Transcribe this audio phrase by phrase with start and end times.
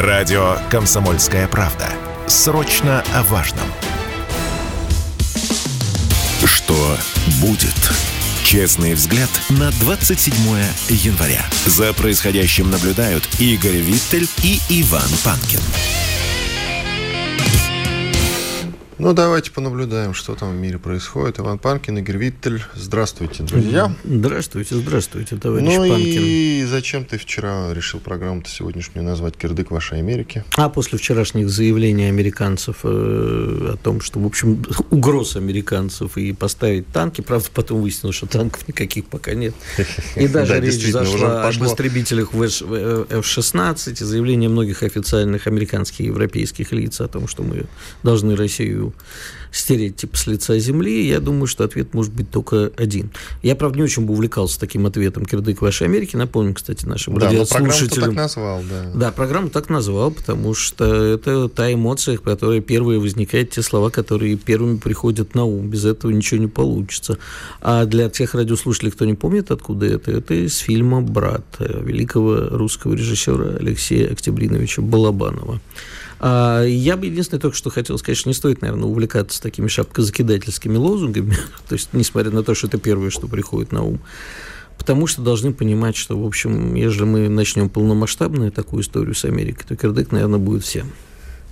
[0.00, 1.86] Радио «Комсомольская правда».
[2.26, 3.66] Срочно о важном.
[6.42, 6.96] Что
[7.42, 7.74] будет?
[8.42, 10.32] Честный взгляд на 27
[10.88, 11.44] января.
[11.66, 15.60] За происходящим наблюдают Игорь Виттель и Иван Панкин.
[19.00, 21.38] Ну, давайте понаблюдаем, что там в мире происходит.
[21.40, 22.62] Иван Панкин, Игорь Виттель.
[22.74, 23.94] Здравствуйте, друзья.
[24.04, 26.22] Здравствуйте, здравствуйте, товарищ ну Панкин.
[26.22, 30.44] и зачем ты вчера решил программу-то сегодняшнюю назвать «Кирдык вашей Америки»?
[30.54, 36.86] А после вчерашних заявлений американцев э, о том, что, в общем, угроз американцев и поставить
[36.88, 39.54] танки, правда, потом выяснилось, что танков никаких пока нет.
[40.14, 46.04] И даже Да, речь зашла об истребителях в F-16, и заявления многих официальных американских и
[46.04, 47.64] европейских лиц о том, что мы
[48.02, 48.89] должны Россию
[49.52, 53.10] стереть типа с лица земли, я думаю, что ответ может быть только один.
[53.42, 56.16] Я, правда, не очень бы увлекался таким ответом «Кирдык вашей Америки».
[56.16, 58.10] Напомню, кстати, нашим Да, радиослушателям.
[58.10, 58.90] так назвал, да.
[58.94, 64.36] Да, программу так назвал, потому что это та эмоция, которая первая возникает, те слова, которые
[64.36, 65.68] первыми приходят на ум.
[65.68, 67.18] Без этого ничего не получится.
[67.60, 72.94] А для тех радиослушателей, кто не помнит, откуда это, это из фильма «Брат» великого русского
[72.94, 75.60] режиссера Алексея Октябриновича Балабанова.
[76.22, 80.76] А я бы единственное только что хотел сказать, что не стоит, наверное, увлекаться такими шапкозакидательскими
[80.76, 81.34] лозунгами,
[81.68, 84.00] то есть, несмотря на то, что это первое, что приходит на ум.
[84.76, 89.64] Потому что должны понимать, что, в общем, если мы начнем полномасштабную такую историю с Америкой,
[89.66, 90.90] то кирдык, наверное, будет всем.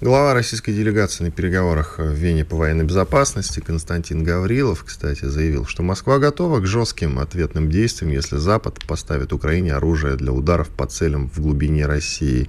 [0.01, 5.83] Глава российской делегации на переговорах в Вене по военной безопасности Константин Гаврилов, кстати, заявил, что
[5.83, 11.29] Москва готова к жестким ответным действиям, если Запад поставит Украине оружие для ударов по целям
[11.29, 12.49] в глубине России.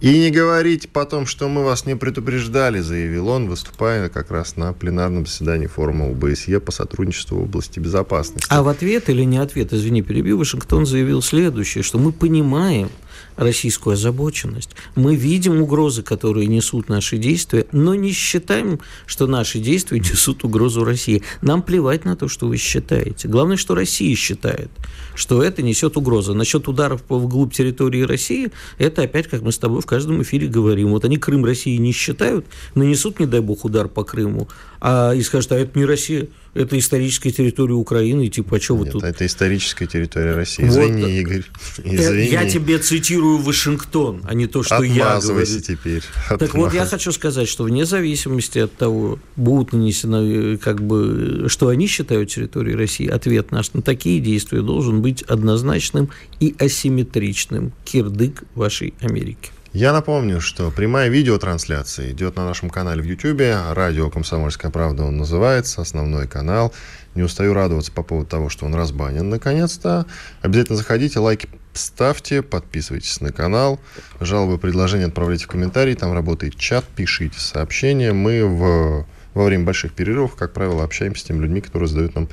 [0.00, 4.72] И не говорите потом, что мы вас не предупреждали, заявил он, выступая как раз на
[4.72, 8.46] пленарном заседании форума ОБСЕ по сотрудничеству в области безопасности.
[8.48, 12.88] А в ответ или не ответ, извини, перебью, Вашингтон заявил следующее, что мы понимаем,
[13.36, 14.70] российскую озабоченность.
[14.94, 20.84] Мы видим угрозы, которые несут наши действия, но не считаем, что наши действия несут угрозу
[20.84, 21.22] России.
[21.42, 23.28] Нам плевать на то, что вы считаете.
[23.28, 24.70] Главное, что Россия считает,
[25.14, 26.34] что это несет угрозу.
[26.34, 30.90] Насчет ударов вглубь территории России, это опять, как мы с тобой в каждом эфире говорим.
[30.90, 34.48] Вот они Крым России не считают, нанесут, не дай бог, удар по Крыму,
[34.80, 38.76] а и скажут, а это не Россия, это историческая территория Украины, и типа, а что
[38.76, 39.04] вы Нет, тут?
[39.04, 40.64] это историческая территория России.
[40.64, 40.70] Вот.
[40.70, 41.42] Извини, Игорь.
[41.84, 42.28] Извини.
[42.28, 45.46] Я тебе цитирую Вашингтон, а не то, что я говорю.
[45.46, 46.02] теперь.
[46.28, 51.46] Так вот, я хочу сказать, что вне зависимости от того, будут нанесены, э, как бы,
[51.48, 56.10] что они считают территорией России, ответ наш на такие действия должен быть однозначным
[56.40, 57.72] и асимметричным.
[57.84, 59.50] Кирдык вашей Америки.
[59.76, 63.42] Я напомню, что прямая видеотрансляция идет на нашем канале в YouTube.
[63.74, 66.72] Радио «Комсомольская правда» он называется, основной канал.
[67.14, 70.06] Не устаю радоваться по поводу того, что он разбанен наконец-то.
[70.40, 73.78] Обязательно заходите, лайки ставьте, подписывайтесь на канал.
[74.18, 75.92] Жалобы, предложения отправляйте в комментарии.
[75.92, 78.14] Там работает чат, пишите сообщения.
[78.14, 79.04] Мы в,
[79.36, 82.28] во время больших перерывов, как правило, общаемся с теми людьми, которые задают нам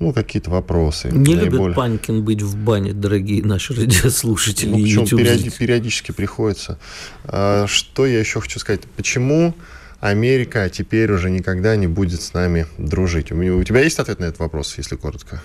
[0.00, 1.08] ну, какие-то вопросы.
[1.12, 6.78] Не любит Наиболее- Панькин быть в бане, дорогие наши радиослушатели Ну, YouTube периоди- периодически приходится.
[7.24, 8.80] А, Что я еще хочу сказать?
[8.96, 9.54] Почему
[10.00, 13.30] Америка теперь уже никогда не будет с нами дружить?
[13.30, 15.40] У меня- у тебя есть ответ на этот вопрос, если коротко?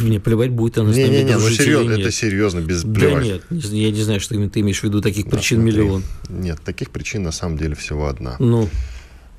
[0.00, 2.00] Мне плевать, будет она с нами Не-не-не, ну дружить или серьезно, нет.
[2.00, 3.24] это серьезно, без Да плевать.
[3.24, 5.78] нет, не- я не знаю, что ты имеешь в виду, таких Да, причин смотри.
[5.80, 6.02] миллион.
[6.28, 8.36] Нет, таких причин на самом деле всего одна.
[8.38, 8.68] Ну,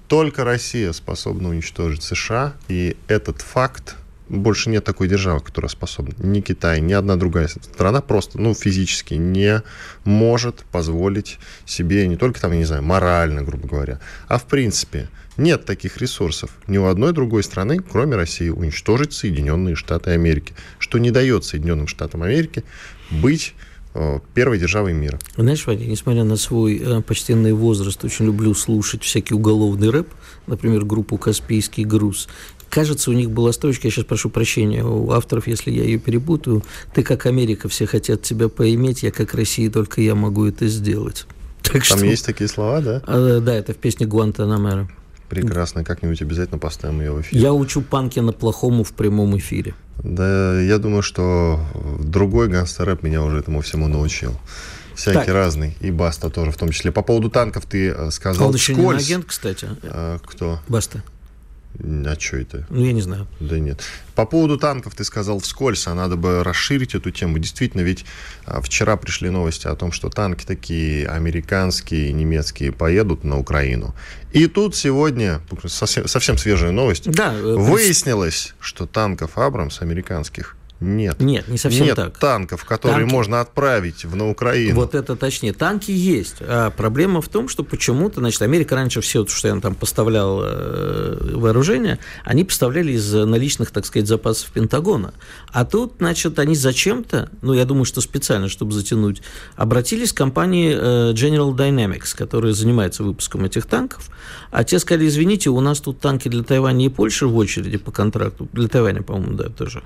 [0.10, 3.96] Только Россия способна уничтожить США, и этот факт
[4.28, 6.16] больше нет такой державы, которая способна.
[6.18, 9.62] Ни Китай, ни одна другая страна просто, ну, физически не
[10.06, 15.10] может позволить себе не только там, я не знаю, морально, грубо говоря, а в принципе
[15.38, 20.98] нет таких ресурсов ни у одной другой страны, кроме России, уничтожить Соединенные Штаты Америки, что
[20.98, 22.64] не дает Соединенным Штатам Америки
[23.12, 23.54] быть
[24.34, 25.20] первой державой мира.
[25.36, 30.08] Знаешь, Вадя, несмотря на свой э, почтенный возраст, очень люблю слушать всякий уголовный рэп,
[30.48, 32.28] например, группу «Каспийский груз».
[32.70, 36.64] Кажется, у них была строчка, я сейчас прошу прощения у авторов, если я ее перепутаю,
[36.94, 41.26] «Ты как Америка, все хотят тебя поиметь, я как Россия, только я могу это сделать».
[41.62, 43.04] Так Там что, есть такие слова, да?
[43.06, 44.90] А, да, это в песне Гуантанамера.
[45.30, 47.40] Прекрасно, как-нибудь обязательно поставим ее в эфир.
[47.40, 49.76] Я учу Панкина плохому в прямом эфире.
[50.04, 51.60] Да, я думаю, что
[52.00, 54.38] другой гангстер-рэп меня уже этому всему научил.
[54.96, 55.30] Всякий Так.
[55.30, 55.78] разный.
[55.80, 56.92] И Баста тоже в том числе.
[56.92, 59.70] По поводу танков ты э, сказал Он еще не агент, кстати.
[59.84, 60.60] А, кто?
[60.68, 61.04] Баста.
[61.82, 62.66] А что это?
[62.70, 63.28] Ну, я не знаю.
[63.40, 63.82] Да нет.
[64.16, 67.40] По поводу танков ты сказал вскользь, а надо бы расширить эту тему.
[67.40, 68.06] Действительно, ведь
[68.46, 73.96] а, вчера пришли новости о том, что танки такие американские, немецкие поедут на Украину.
[74.34, 81.20] И тут сегодня, совсем, совсем свежая новость, Да, э, выяснилось, что танков Абрамс американских Нет.
[81.20, 82.18] Нет, не совсем Нет так.
[82.18, 83.14] танков, которые Танки.
[83.14, 84.76] можно отправить в, на Украину.
[84.76, 85.52] Вот это точнее.
[85.52, 86.38] Танки есть.
[86.40, 91.34] А проблема в том, что почему-то, значит, Америка раньше все, что я там поставлял э,
[91.36, 95.14] вооружение, они поставляли из наличных, так сказать, запасов Пентагона.
[95.52, 99.22] А тут, значит, они зачем-то, ну, я думаю, что специально, чтобы затянуть,
[99.58, 104.10] обратились к компании э, General Dynamics, которая занимается выпуском этих танков.
[104.52, 107.92] А те сказали, извините, у нас тут танки для Тайваня и Польши в очереди по
[107.92, 108.48] контракту.
[108.54, 109.84] Для Тайваня, по-моему, да, тоже.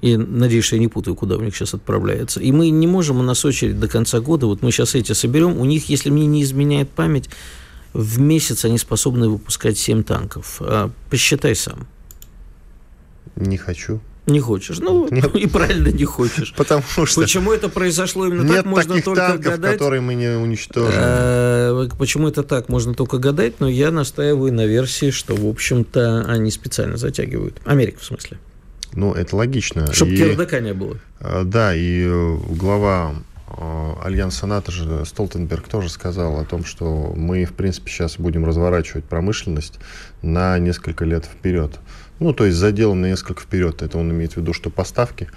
[0.00, 2.40] И надеюсь, что я не путаю, куда у них сейчас отправляется.
[2.40, 5.58] И мы не можем, у нас очередь до конца года, вот мы сейчас эти соберем,
[5.58, 7.28] у них, если мне не изменяет память,
[7.92, 10.58] в месяц они способны выпускать 7 танков.
[10.60, 11.88] А, посчитай сам.
[13.34, 14.00] Не хочу.
[14.26, 14.78] Не хочешь.
[14.78, 15.34] Ну, Нет.
[15.34, 16.52] и правильно не хочешь.
[16.54, 19.72] Потому что Почему это произошло именно так, нет можно таких только танков, гадать.
[19.72, 20.92] которые мы не уничтожим.
[20.94, 26.26] Э, Почему это так, можно только гадать, но я настаиваю на версии, что, в общем-то,
[26.28, 27.60] они специально затягивают.
[27.64, 28.38] Америка, в смысле.
[28.94, 29.92] Ну, это логично.
[29.92, 30.96] Чтобы И, кирдака не было.
[31.20, 33.14] э, Да, и э, глава
[33.48, 38.44] э, Альянса НАТО же Столтенберг тоже сказал о том, что мы, в принципе, сейчас будем
[38.44, 39.78] разворачивать промышленность
[40.22, 41.78] на несколько лет вперед.
[42.20, 43.80] Ну, то есть заделом на несколько вперед.
[43.82, 45.28] Это он имеет в виду, что поставки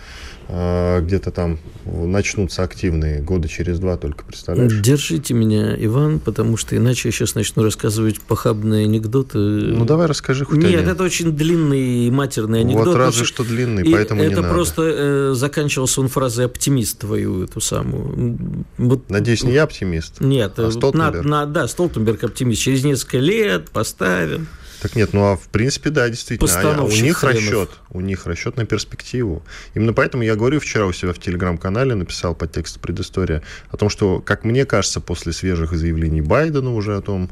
[0.48, 4.74] э, где-то там начнутся активные года через два только, представляешь?
[4.82, 9.38] Держите меня, Иван, потому что иначе я сейчас начну рассказывать похабные анекдоты.
[9.38, 10.90] Ну, давай расскажи хоть Нет, один.
[10.90, 12.88] это очень длинный и матерный анекдот.
[12.88, 14.54] Вот разве что длинный, и поэтому не это надо.
[14.54, 18.66] просто э, заканчивался он фразой «оптимист» твою, эту самую.
[18.80, 20.20] Вот, Надеюсь, не я оптимист.
[20.20, 21.24] Нет, А э, Столтенберг?
[21.26, 22.62] на- на- да, Столтенберг оптимист.
[22.62, 24.48] Через несколько лет поставим.
[24.82, 26.50] Так нет, ну а в принципе, да, действительно.
[26.52, 27.44] А- а у Постановщик них хренов.
[27.44, 27.70] расчет.
[27.92, 29.44] У них расчет на перспективу.
[29.76, 33.90] Именно поэтому я говорю вчера у себя в телеграм-канале, написал под текст предыстория, о том,
[33.90, 37.30] что, как мне кажется, после свежих заявлений Байдена уже о том,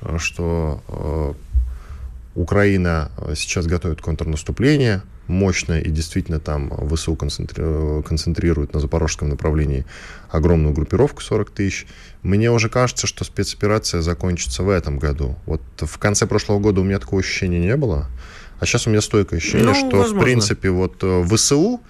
[0.00, 8.72] э, что э, Украина э, сейчас готовит контрнаступление мощное, и действительно там ВСУ концентри- концентрирует
[8.74, 9.84] на запорожском направлении
[10.30, 11.86] огромную группировку 40 тысяч.
[12.22, 15.36] Мне уже кажется, что спецоперация закончится в этом году.
[15.46, 18.08] Вот в конце прошлого года у меня такого ощущения не было,
[18.60, 20.20] а сейчас у меня стойкое ощущение, Ну, что возможно.
[20.20, 21.80] в принципе вот э, ВСУ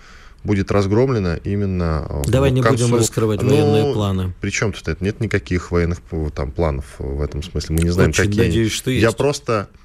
[0.45, 4.33] будет разгромлено именно э, Давай к не будем концу- раскрывать Ну, военные планы.
[4.41, 5.03] Причем тут это?
[5.05, 7.77] Нет никаких военных э, там планов в этом смысле.
[7.77, 8.41] Мы не знаем, Очень какие.
[8.47, 9.17] надеюсь, что Я есть.
[9.17, 9.77] просто э,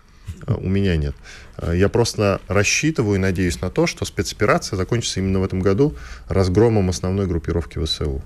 [0.47, 1.15] у меня нет.
[1.57, 5.95] Э, Я просто рассчитываю и надеюсь на то, что спецоперация закончится именно в этом году
[6.27, 8.21] разгромом основной группировки ВСУ.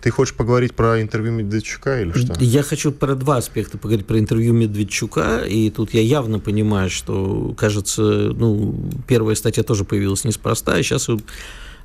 [0.00, 2.36] Ты хочешь поговорить про интервью Медведчука или что?
[2.38, 7.54] Я хочу про два аспекта поговорить, про интервью Медведчука, и тут я явно понимаю, что,
[7.56, 11.08] кажется, ну, первая статья тоже появилась неспроста, а сейчас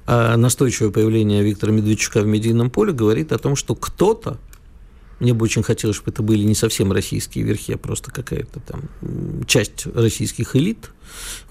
[0.05, 4.37] а, настойчивое появление Виктора Медведчука в медийном поле говорит о том, что кто-то,
[5.21, 8.89] мне бы очень хотелось, чтобы это были не совсем российские верхи, а просто какая-то там
[9.45, 10.89] часть российских элит,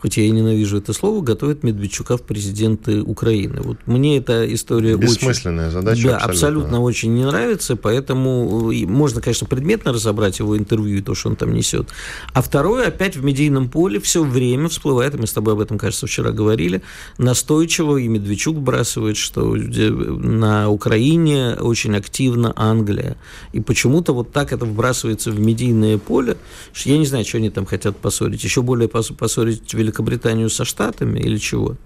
[0.00, 3.60] хоть я и ненавижу это слово, готовит Медведчука в президенты Украины.
[3.60, 5.08] Вот мне эта история очень...
[5.08, 6.08] Бессмысленная задача.
[6.08, 6.80] Да, абсолютно.
[6.80, 11.36] очень не нравится, поэтому и можно, конечно, предметно разобрать его интервью и то, что он
[11.36, 11.88] там несет.
[12.32, 15.78] А второе, опять в медийном поле все время всплывает, и мы с тобой об этом,
[15.78, 16.82] кажется, вчера говорили,
[17.18, 23.16] настойчиво, и Медведчук бросает, что на Украине очень активно Англия.
[23.52, 26.36] И почему-то вот так это вбрасывается в медийное поле,
[26.72, 28.42] что я не знаю, что они там хотят поссорить.
[28.44, 29.14] Еще более пос-
[29.50, 31.76] поссорить Великобританию со Штатами или чего?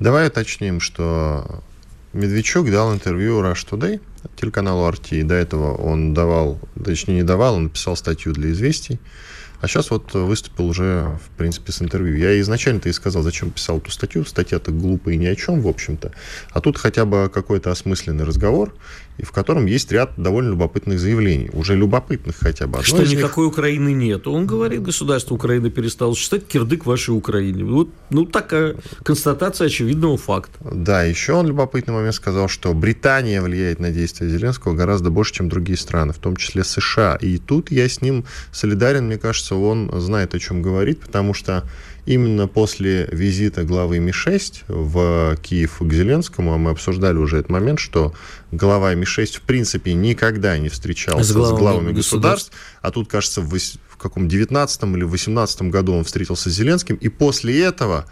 [0.00, 1.62] Давай уточним, что
[2.12, 4.00] Медведчук дал интервью Rush Today,
[4.36, 5.22] телеканалу RT.
[5.24, 8.98] До этого он давал, точнее не давал, он написал статью для известий.
[9.60, 12.16] А сейчас вот выступил уже, в принципе, с интервью.
[12.16, 14.24] Я изначально-то и сказал, зачем писал эту статью.
[14.24, 16.12] Статья-то глупая и ни о чем, в общем-то.
[16.50, 18.72] А тут хотя бы какой-то осмысленный разговор,
[19.18, 21.50] и в котором есть ряд довольно любопытных заявлений.
[21.52, 22.78] Уже любопытных хотя бы.
[22.78, 24.28] Одно Что из них- никакой Украины нет.
[24.28, 27.64] Он говорит, государство Украины перестало считать кирдык вашей Украине.
[27.64, 30.56] Вот, ну, такая констатация очевидного факта.
[30.72, 35.48] Да, еще он любопытный момент сказал, что Британия влияет на действия Зеленского гораздо больше, чем
[35.48, 37.16] другие страны, в том числе США.
[37.16, 41.64] И тут я с ним солидарен, мне кажется, он знает, о чем говорит, потому что
[42.06, 47.78] именно после визита главы МИ-6 в Киев к Зеленскому, а мы обсуждали уже этот момент,
[47.78, 48.14] что
[48.50, 52.50] глава МИ-6 в принципе никогда не встречался С с главами главами, государств.
[52.50, 52.52] государств,
[52.82, 57.08] а тут, кажется, в, в каком 19 или 18 году он встретился с Зеленским, и
[57.08, 58.06] после этого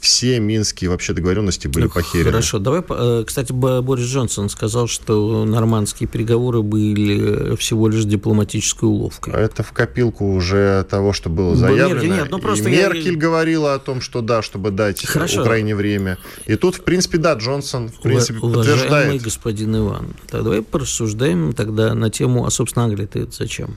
[0.00, 2.30] все минские вообще договоренности были Ну, похерены.
[2.30, 9.34] Хорошо, давай, э, кстати, Борис Джонсон сказал, что нормандские переговоры были всего лишь дипломатической уловкой.
[9.34, 11.88] Это в копилку уже того, что было заявлено.
[11.94, 15.40] Меркель, нет, ну И просто я- Меркель говорила о том, что да, чтобы дать Хорошо.
[15.42, 16.18] Украине время.
[16.46, 19.22] И тут, в принципе, да, Джонсон, в принципе, Ува- Уважаемый подтверждает.
[19.22, 23.76] господин Иван, давай порассуждаем тогда на тему, а, собственно, Англия-то зачем?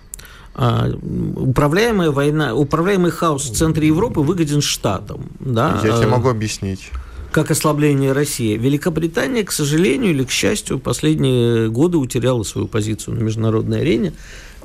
[0.54, 0.90] А,
[1.36, 5.30] управляемая война, управляемый хаос в центре Европы выгоден штатам.
[5.40, 5.80] Да?
[5.84, 6.90] Я тебе А, могу объяснить.
[7.32, 8.58] как ослабление России.
[8.58, 14.12] Великобритания, к сожалению или к счастью, последние годы утеряла свою позицию на международной арене.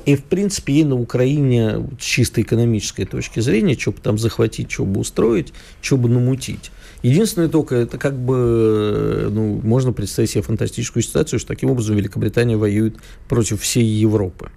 [0.05, 4.71] И, в принципе, ей на Украине с чисто экономической точки зрения, что бы там захватить,
[4.71, 6.71] что бы устроить, что бы намутить.
[7.03, 12.57] Единственное только, это как бы, ну, можно представить себе фантастическую ситуацию, что таким образом Великобритания
[12.57, 12.95] воюет
[13.29, 14.49] против всей Европы.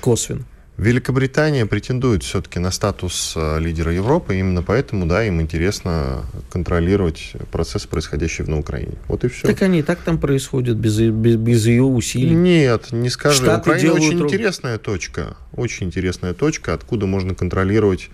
[0.00, 0.44] Косвенно.
[0.78, 7.84] Великобритания претендует все-таки на статус э, лидера Европы, именно поэтому, да, им интересно контролировать процесс,
[7.86, 8.92] происходящий на Украине.
[9.08, 9.48] Вот и все.
[9.48, 12.32] Так они и так там происходят без, без, без ее усилий.
[12.32, 13.42] Нет, не скажи.
[13.42, 14.28] Штаты Украина очень руб...
[14.28, 18.08] интересная точка, очень интересная точка, откуда можно контролировать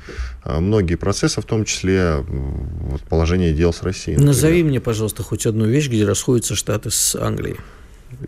[0.47, 4.17] э, многие процессы, в том числе вот, положение дел с Россией.
[4.17, 4.35] Например.
[4.35, 7.59] Назови мне, пожалуйста, хоть одну вещь, где расходятся Штаты с Англией.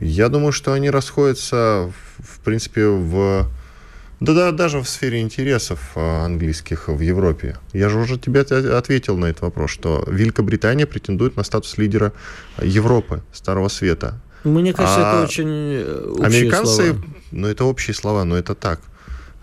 [0.00, 3.49] Я думаю, что они расходятся, в принципе, в
[4.19, 7.57] да, да, даже в сфере интересов а, английских в Европе.
[7.75, 12.14] Я же уже тебе ответил на этот вопрос, что Великобритания претендует на статус лидера
[12.62, 14.19] Европы, Старого Света.
[14.43, 17.05] Мне кажется, а это очень э, общие Американцы, слова.
[17.31, 18.81] ну это общие слова, но это так.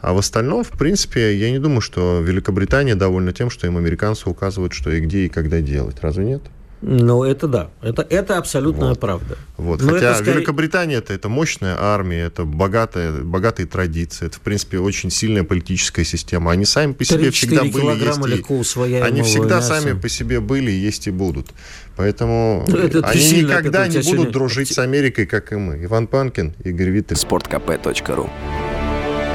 [0.02, 4.30] А в остальном, в принципе, я не думаю, что Великобритания довольна тем, что им американцы
[4.30, 5.98] указывают, что и где и когда делать.
[6.02, 6.42] Разве нет?
[6.86, 7.70] Ну, это да.
[7.82, 9.00] Это, это абсолютная вот.
[9.00, 9.38] правда.
[9.56, 9.82] Вот.
[9.82, 14.80] Но Хотя это Великобритания это, это мощная армия, это богатая, богатые традиции, это, в принципе,
[14.80, 16.52] очень сильная политическая система.
[16.52, 18.96] Они сами по себе всегда были, есть и...
[18.96, 19.80] Они всегда мяса.
[19.80, 21.48] сами по себе были, есть и будут.
[21.96, 25.86] Поэтому ну, это они никогда не будут дружить с Америкой, как и мы.
[25.86, 27.16] Иван Панкин, Игорь Виттель.
[27.16, 28.30] Спорткп.ру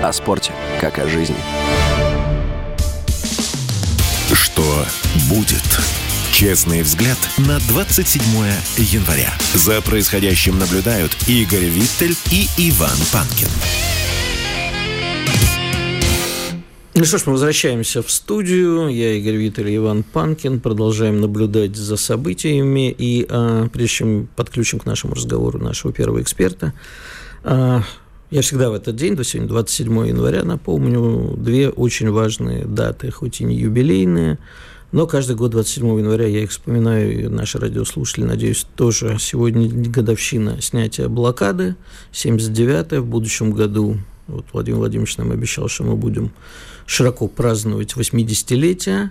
[0.03, 0.53] О спорте,
[0.83, 1.37] как о жизни.
[4.35, 4.85] Что
[5.31, 6.08] будет?
[6.39, 8.23] Честный взгляд на 27
[8.77, 9.35] января.
[9.55, 13.49] За происходящим наблюдают Игорь Виттель и Иван Панкин.
[16.95, 18.87] Ну что ж, мы возвращаемся в студию.
[18.87, 20.61] Я Игорь Виттель и Иван Панкин.
[20.61, 22.95] Продолжаем наблюдать за событиями.
[22.97, 26.73] И а, прежде чем подключим к нашему разговору нашего первого эксперта,
[27.43, 27.83] а,
[28.31, 33.41] я всегда в этот день, до сегодня 27 января, напомню, две очень важные даты, хоть
[33.41, 34.39] и не юбилейные,
[34.91, 39.17] но каждый год 27 января я их вспоминаю, и наши радиослушатели, надеюсь, тоже.
[39.21, 41.77] Сегодня годовщина снятия блокады,
[42.13, 43.01] 79-я.
[43.03, 46.33] В будущем году вот Владимир Владимирович нам обещал, что мы будем
[46.87, 49.11] широко праздновать 80-летие.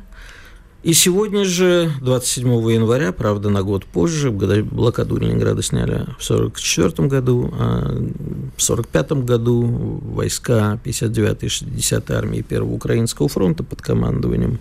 [0.84, 7.52] И сегодня же, 27 января, правда, на год позже, блокаду Ленинграда сняли в 1944 году,
[7.54, 14.60] а в 1945 году войска 59-й и 60-й армии Первого Украинского фронта под командованием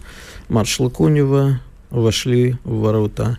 [0.49, 1.61] маршала Конева
[1.91, 3.39] вошли в ворота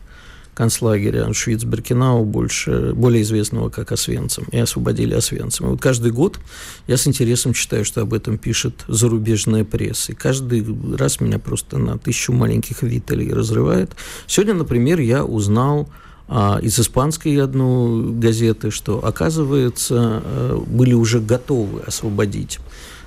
[0.58, 5.68] концлагеря Аншвиц-Беркинау, больше, более известного как Освенцим, и освободили Освенцим.
[5.68, 6.40] И вот каждый год
[6.88, 10.14] я с интересом читаю, что об этом пишет зарубежная пресса.
[10.14, 10.66] И каждый
[10.98, 13.96] раз меня просто на тысячу маленьких вителей разрывает.
[14.26, 15.90] Сегодня, например, я узнал
[16.28, 22.58] а, из испанской одну газеты, что, оказывается, э, были уже готовы освободить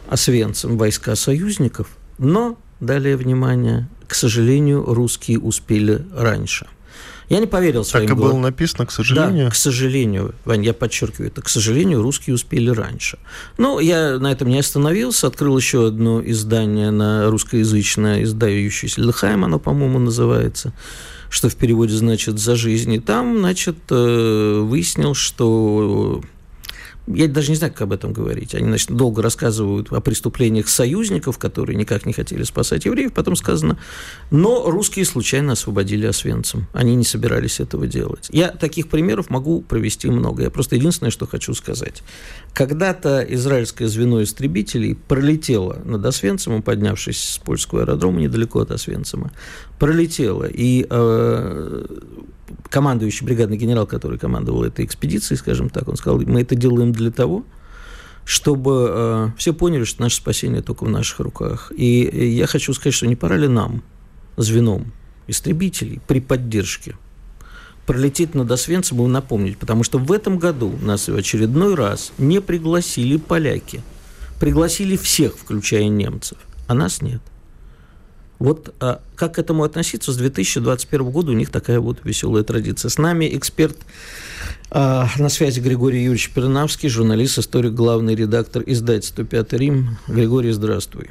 [0.08, 1.88] Освенцим войска союзников,
[2.18, 6.66] но далее внимание, к сожалению, русские успели раньше.
[7.30, 9.44] Я не поверил своим Так и было написано, к сожалению.
[9.44, 13.20] Да, к сожалению, Вань, я подчеркиваю это, к сожалению, русские успели раньше.
[13.56, 19.60] Но я на этом не остановился, открыл еще одно издание на русскоязычное, издающееся Лехайм, оно,
[19.60, 20.72] по-моему, называется,
[21.28, 22.92] что в переводе значит «за жизнь».
[22.94, 26.22] И там, значит, э, выяснил, что
[27.06, 28.54] я даже не знаю, как об этом говорить.
[28.54, 33.12] Они, значит, долго рассказывают о преступлениях союзников, которые никак не хотели спасать евреев.
[33.12, 33.78] Потом сказано,
[34.30, 36.66] но русские случайно освободили Освенцим.
[36.72, 38.28] Они не собирались этого делать.
[38.30, 40.44] Я таких примеров могу провести много.
[40.44, 42.02] Я просто единственное, что хочу сказать.
[42.52, 49.32] Когда-то израильское звено истребителей пролетело над Освенцимом, поднявшись с польского аэродрома недалеко от Освенцима.
[49.78, 50.44] Пролетело.
[50.44, 51.86] И э,
[52.68, 57.10] командующий бригадный генерал, который командовал этой экспедицией, скажем так, он сказал, мы это делаем для
[57.10, 57.44] того,
[58.24, 61.72] чтобы э, все поняли, что наше спасение только в наших руках.
[61.76, 63.82] И я хочу сказать, что не пора ли нам,
[64.36, 64.92] звеном
[65.26, 66.96] истребителей, при поддержке
[67.86, 72.40] пролететь над Освенцем и напомнить, потому что в этом году нас в очередной раз не
[72.40, 73.82] пригласили поляки.
[74.38, 76.38] Пригласили всех, включая немцев,
[76.68, 77.20] а нас нет.
[78.40, 80.12] Вот а, как к этому относиться?
[80.12, 82.88] С 2021 года у них такая вот веселая традиция.
[82.88, 83.76] С нами эксперт
[84.70, 89.98] а, на связи Григорий Юрьевич Пернавский, журналист, историк, главный редактор издательства «Пятый Рим».
[90.08, 91.10] Григорий, здравствуй.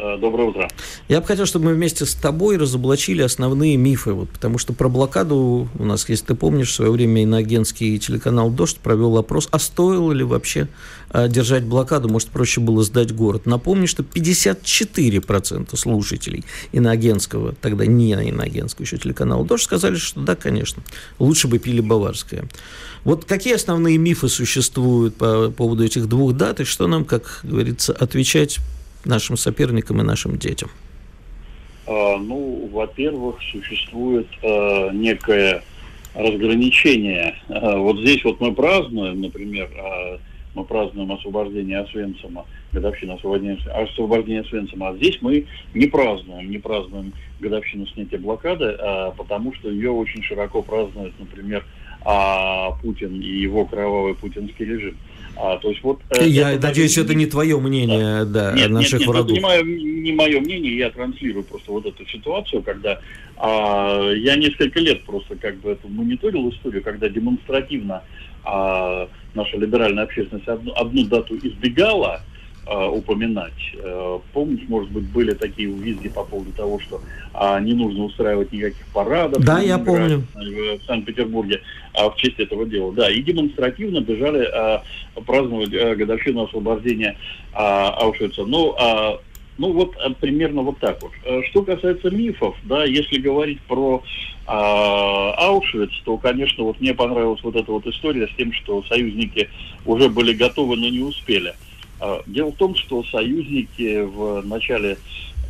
[0.00, 0.68] Э, доброе утро.
[1.08, 4.88] Я бы хотел, чтобы мы вместе с тобой разоблачили основные мифы, вот, потому что про
[4.88, 9.58] блокаду у нас, если ты помнишь, в свое время иноагентский телеканал «Дождь» провел опрос, а
[9.58, 10.68] стоило ли вообще
[11.10, 13.46] а, держать блокаду, может, проще было сдать город.
[13.46, 20.82] Напомню, что 54% слушателей иноагентского, тогда не иноагентского еще телеканала «Дождь», сказали, что да, конечно,
[21.18, 22.44] лучше бы пили баварское.
[23.02, 27.92] Вот какие основные мифы существуют по поводу этих двух дат, и что нам, как говорится,
[27.92, 28.58] отвечать
[29.08, 30.70] нашим соперникам и нашим детям?
[31.88, 35.62] А, ну, во-первых, существует а, некое
[36.14, 37.34] разграничение.
[37.48, 39.70] А, вот здесь вот мы празднуем, например,
[40.54, 47.12] мы празднуем освобождение Освенцима, годовщину освобождения, освобождения Освенцима, а здесь мы не празднуем, не празднуем
[47.38, 48.76] годовщину снятия блокады,
[49.16, 51.64] потому что ее очень широко празднуют, например,
[52.82, 54.96] Путин и его кровавый путинский режим.
[55.40, 58.50] А, то есть вот, э, я это, надеюсь, это не твое мнение да.
[58.50, 59.30] Да, нет, наших нет, нет, врагов.
[59.30, 63.00] Это не мое, не мое мнение, я транслирую просто вот эту ситуацию, когда
[63.36, 68.02] а, я несколько лет просто как бы эту мониторил историю, когда демонстративно
[68.44, 72.22] а, наша либеральная общественность одну, одну дату избегала,
[72.68, 73.72] упоминать.
[73.74, 77.00] Э, помните, может быть, были такие визги по поводу того, что
[77.32, 79.44] а, не нужно устраивать никаких парадов.
[79.44, 80.24] Да, я помню.
[80.34, 81.62] В Санкт-Петербурге
[81.94, 82.92] а, в честь этого дела.
[82.92, 84.82] Да, и демонстративно бежали а,
[85.26, 87.16] праздновать а, годовщину освобождения
[87.52, 88.44] а, Аушвица.
[88.44, 89.20] Ну, а,
[89.56, 91.12] ну вот примерно вот так вот.
[91.50, 94.02] Что касается мифов, да, если говорить про
[94.46, 99.48] а, Аушвиц, то, конечно, вот мне понравилась вот эта вот история с тем, что союзники
[99.86, 101.54] уже были готовы, но не успели.
[102.26, 104.98] Дело в том, что союзники в начале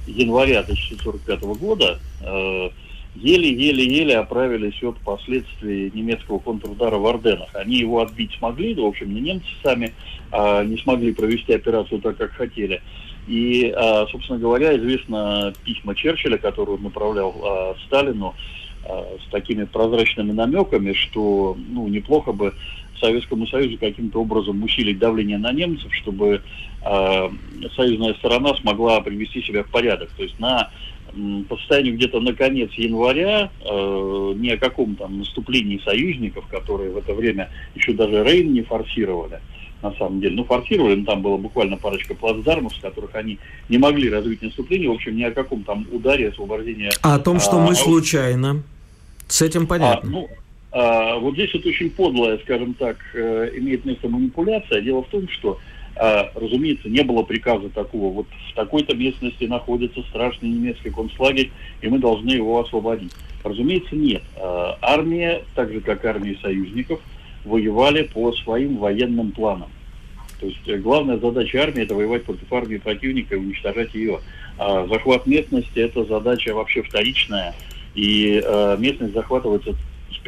[0.07, 2.71] января 1945 года э,
[3.15, 7.49] еле-еле-еле оправились от последствий немецкого контрудара в Орденах.
[7.55, 9.93] Они его отбить смогли, да, в общем, не немцы сами
[10.31, 12.81] а, не смогли провести операцию так, как хотели.
[13.27, 18.35] И, а, собственно говоря, известно письма Черчилля, которые он направлял а, Сталину
[18.85, 22.55] а, с такими прозрачными намеками, что ну, неплохо бы
[22.99, 26.43] Советскому Союзу каким-то образом усилить давление на немцев, чтобы
[26.85, 27.29] э,
[27.77, 30.11] союзная сторона смогла привести себя в порядок.
[30.17, 30.71] То есть на
[31.49, 36.99] по состоянию где-то на конец января э, ни о каком там наступлении союзников, которые в
[36.99, 39.41] это время еще даже Рейн не форсировали,
[39.83, 40.37] на самом деле.
[40.37, 43.39] Ну, форсировали, но там было буквально парочка плацдармов, с которых они
[43.69, 44.91] не могли развить наступление.
[44.91, 46.91] В общем, ни о каком там ударе освобождения...
[47.03, 48.63] А о том, что а, мы случайно.
[49.27, 50.09] С этим понятно.
[50.09, 50.29] А, ну,
[50.79, 54.81] а, вот здесь вот очень подлая, скажем так, э, имеет место манипуляция.
[54.81, 55.59] Дело в том, что,
[55.97, 58.13] а, разумеется, не было приказа такого.
[58.13, 63.13] Вот в такой-то местности находится страшный немецкий концлагерь, и мы должны его освободить.
[63.43, 64.23] Разумеется, нет.
[64.37, 67.01] А, армия, так же как армии союзников,
[67.45, 69.71] воевали по своим военным планам.
[70.39, 74.21] То есть э, главная задача армии это воевать против армии противника и уничтожать ее.
[74.59, 77.55] Захват местности это задача вообще вторичная,
[77.95, 79.77] и э, местность захватывается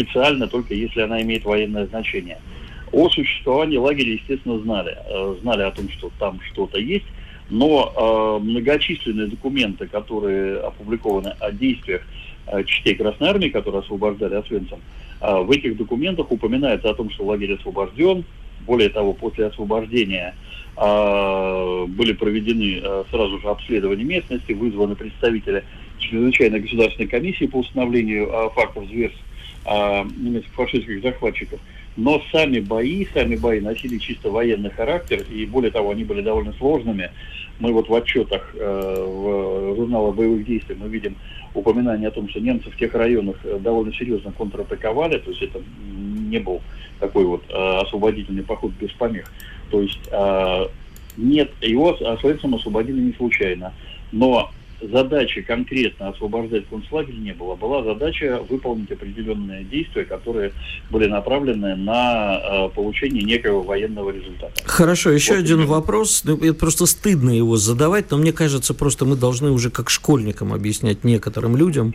[0.01, 2.39] специально только если она имеет военное значение.
[2.93, 4.97] О существовании лагеря, естественно, знали.
[5.07, 7.07] Э, знали о том, что там что-то есть,
[7.49, 12.03] но э, многочисленные документы, которые опубликованы о действиях
[12.47, 14.81] э, частей Красной Армии, которые освобождали Освенцим,
[15.21, 18.25] э, в этих документах упоминается о том, что лагерь освобожден.
[18.67, 20.35] Более того, после освобождения
[20.77, 25.65] э, были проведены э, сразу же обследования местности, вызваны представители
[25.99, 29.21] чрезвычайной государственной комиссии по установлению э, фактов зверств
[29.65, 31.61] а, немецких фашистских захватчиков.
[31.97, 36.53] Но сами бои, сами бои носили чисто военный характер, и более того, они были довольно
[36.55, 37.11] сложными.
[37.59, 41.17] Мы вот в отчетах э, в журнала боевых действий мы видим
[41.53, 45.61] упоминание о том, что немцы в тех районах э, довольно серьезно контратаковали, то есть это
[45.85, 46.63] не был
[47.01, 49.31] такой вот э, освободительный поход без помех.
[49.71, 50.67] То есть э,
[51.17, 53.75] нет, его Освенцим освободили не случайно.
[54.13, 54.51] Но
[54.83, 57.55] задачи конкретно освобождать концлагерь не было.
[57.55, 60.53] Была задача выполнить определенные действия, которые
[60.91, 64.53] были направлены на э, получение некого военного результата.
[64.65, 65.71] Хорошо, еще вот один именно.
[65.71, 66.23] вопрос.
[66.25, 70.53] Ну, это просто стыдно его задавать, но мне кажется, просто мы должны уже как школьникам
[70.53, 71.95] объяснять некоторым людям,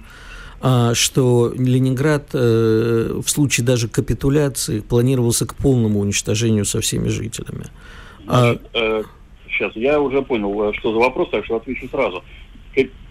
[0.62, 7.66] а, что Ленинград э, в случае даже капитуляции планировался к полному уничтожению со всеми жителями.
[8.28, 9.04] А Значит, э,
[9.50, 12.24] сейчас, я уже понял, что за вопрос, так что отвечу сразу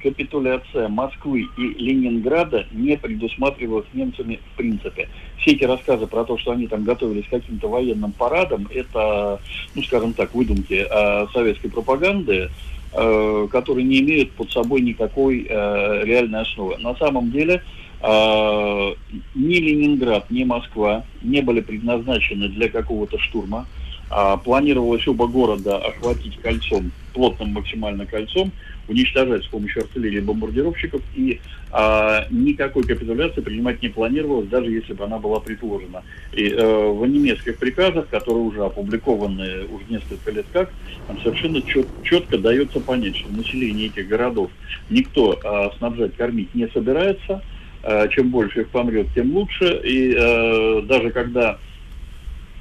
[0.04, 5.08] капитуляция Москвы и Ленинграда не предусматривалась немцами в принципе.
[5.38, 9.40] Все эти рассказы про то, что они там готовились к каким-то военным парадам, это,
[9.74, 12.50] ну, скажем так, выдумки э, советской пропаганды,
[12.92, 16.76] э, которые не имеют под собой никакой э, реальной основы.
[16.78, 17.62] На самом деле
[18.02, 18.94] э,
[19.34, 23.66] ни Ленинград, ни Москва не были предназначены для какого-то штурма.
[24.10, 28.52] А, планировалось оба города охватить кольцом, плотным максимально кольцом,
[28.88, 35.04] уничтожать с помощью артиллерии бомбардировщиков, и а, никакой капитуляции принимать не планировалось, даже если бы
[35.04, 36.02] она была предложена.
[36.32, 40.70] И э, в немецких приказах, которые уже опубликованы уже несколько лет как,
[41.06, 44.50] там совершенно чет, четко дается понять, что население этих городов
[44.90, 47.42] никто э, снабжать, кормить не собирается,
[47.82, 51.58] э, чем больше их помрет, тем лучше, и э, даже когда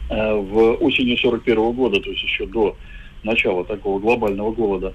[0.09, 2.75] э, в осенью 41 года, то есть еще до
[3.23, 4.93] начала такого глобального голода,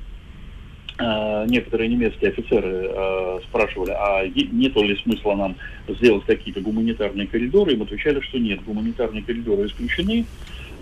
[1.01, 5.57] некоторые немецкие офицеры э, спрашивали, а нет ли смысла нам
[5.89, 10.27] сделать какие-то гуманитарные коридоры, им отвечали, что нет, гуманитарные коридоры исключены.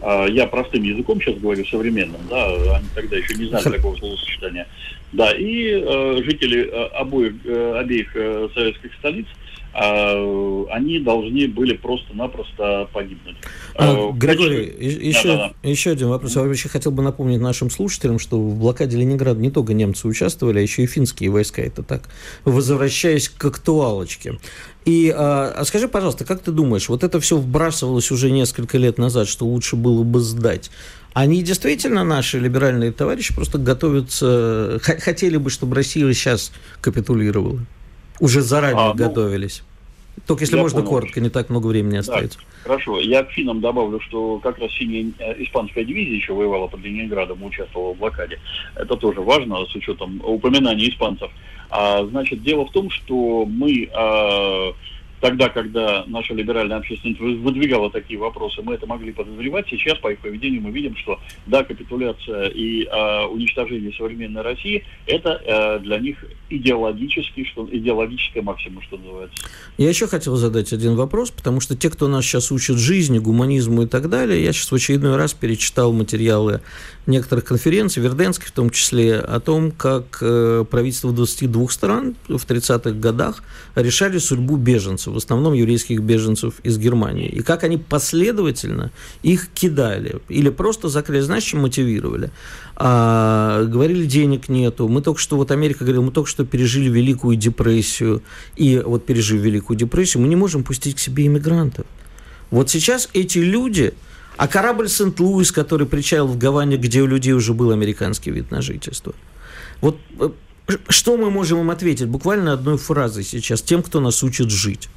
[0.00, 4.66] Э, я простым языком сейчас говорю, современным, да, они тогда еще не знали такого словосочетания.
[5.12, 9.45] Да, и э, жители э, обоих, э, обеих э, советских столиц– а,
[9.78, 13.36] они должны были просто-напросто погибнуть.
[13.74, 15.68] А, а Григорий, еще, да, да, да.
[15.68, 16.34] еще один вопрос.
[16.34, 20.60] Я вообще хотел бы напомнить нашим слушателям, что в блокаде Ленинграда не только немцы участвовали,
[20.60, 21.60] а еще и финские войска.
[21.60, 22.08] Это так,
[22.44, 24.38] возвращаясь к актуалочке.
[24.86, 28.96] И а, а скажи, пожалуйста, как ты думаешь, вот это все вбрасывалось уже несколько лет
[28.96, 30.70] назад, что лучше было бы сдать.
[31.12, 37.60] Они действительно, наши либеральные товарищи, просто готовятся, хотели бы, чтобы Россия сейчас капитулировала?
[38.20, 39.62] Уже заранее а, ну, готовились.
[40.26, 40.90] Только если можно понял.
[40.90, 42.38] коротко, не так много времени остается.
[42.38, 42.98] Да, хорошо.
[43.00, 47.42] Я к финнам добавлю, что как раз синяя э, испанская дивизия еще воевала под Ленинградом,
[47.44, 48.40] участвовала в блокаде.
[48.74, 51.30] Это тоже важно с учетом упоминания испанцев.
[51.68, 54.72] А, значит, дело в том, что мы а,
[55.20, 59.66] тогда, когда наша либеральная общественность выдвигала такие вопросы, мы это могли подозревать.
[59.68, 65.40] Сейчас по их поведению мы видим, что да, капитуляция и э, уничтожение современной России это
[65.44, 69.36] э, для них идеологический, что идеологическая максима, что называется.
[69.78, 73.82] Я еще хотел задать один вопрос, потому что те, кто нас сейчас учат жизни, гуманизму
[73.82, 76.60] и так далее, я сейчас в очередной раз перечитал материалы
[77.06, 82.90] некоторых конференций, Верденской в том числе, о том, как э, правительства 22 стран в 30-х
[82.92, 83.42] годах
[83.74, 88.90] решали судьбу беженцев, в основном еврейских беженцев из Германии, и как они последовательно
[89.22, 92.30] их кидали или просто закрыли, знаешь, чем мотивировали?
[92.78, 94.86] А, говорили, денег нету.
[94.88, 98.22] Мы только что, вот Америка говорила, мы только что пережили Великую депрессию,
[98.56, 101.86] и вот пережив Великую депрессию, мы не можем пустить к себе иммигрантов.
[102.50, 103.94] Вот сейчас эти люди,
[104.36, 108.62] а корабль Сент-Луис, который причалил в Гаване, где у людей уже был американский вид на
[108.62, 109.14] жительство.
[109.80, 110.30] Вот э,
[110.88, 114.88] что мы можем им ответить буквально одной фразой сейчас тем, кто нас учит жить?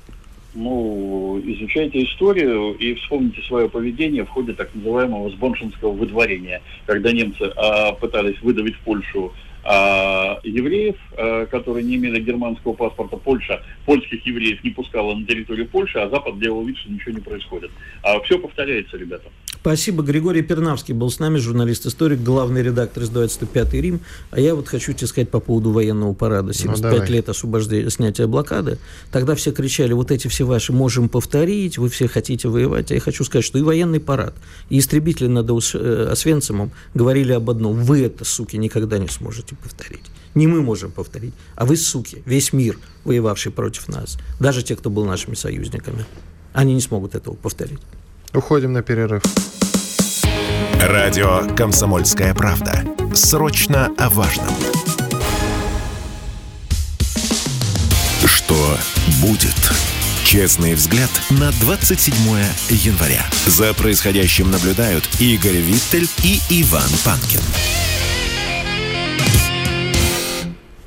[0.55, 7.43] Ну, изучайте историю и вспомните свое поведение в ходе так называемого сбоншинского выдворения, когда немцы
[7.55, 9.31] а, пытались выдавить Польшу
[9.63, 15.67] а, евреев, а, которые не имели германского паспорта, Польша польских евреев не пускала на территорию
[15.67, 17.71] Польши, а Запад делал вид, что ничего не происходит.
[18.03, 19.29] А все повторяется, ребята.
[19.61, 20.03] Спасибо.
[20.03, 23.99] Григорий Пернавский был с нами, журналист-историк, главный редактор издательства «Пятый Рим».
[24.31, 26.53] А я вот хочу тебе сказать по поводу военного парада.
[26.53, 28.77] 75 ну, лет освобождения, снятия блокады.
[29.11, 32.91] Тогда все кричали, вот эти все ваши можем повторить, вы все хотите воевать.
[32.91, 34.33] А я хочу сказать, что и военный парад,
[34.69, 37.73] и истребители над э, Освенцимом говорили об одном.
[37.73, 40.05] Вы это, суки, никогда не сможете повторить.
[40.35, 44.17] Не мы можем повторить, а вы, суки, весь мир, воевавший против нас.
[44.39, 46.05] Даже те, кто был нашими союзниками.
[46.53, 47.79] Они не смогут этого повторить.
[48.33, 49.23] Уходим на перерыв.
[50.81, 52.85] Радио «Комсомольская правда».
[53.13, 54.53] Срочно о важном.
[58.25, 58.77] Что
[59.21, 59.55] будет?
[60.23, 62.13] Честный взгляд на 27
[62.69, 63.25] января.
[63.47, 67.41] За происходящим наблюдают Игорь Виттель и Иван Панкин.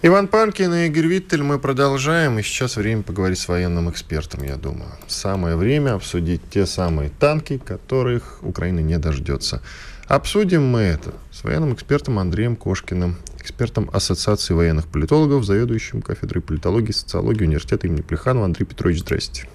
[0.04, 2.36] Иван Панкин и Игорь Виттель, мы продолжаем.
[2.36, 4.90] И сейчас время поговорить с военным экспертом, я думаю.
[5.06, 9.62] Самое время обсудить те самые танки, которых Украина не дождется.
[10.08, 16.90] Обсудим мы это с военным экспертом Андреем Кошкиным, экспертом Ассоциации военных политологов, заведующим кафедрой политологии
[16.90, 18.46] и социологии университета имени Плеханова.
[18.46, 19.46] Андрей Петрович, здрасте.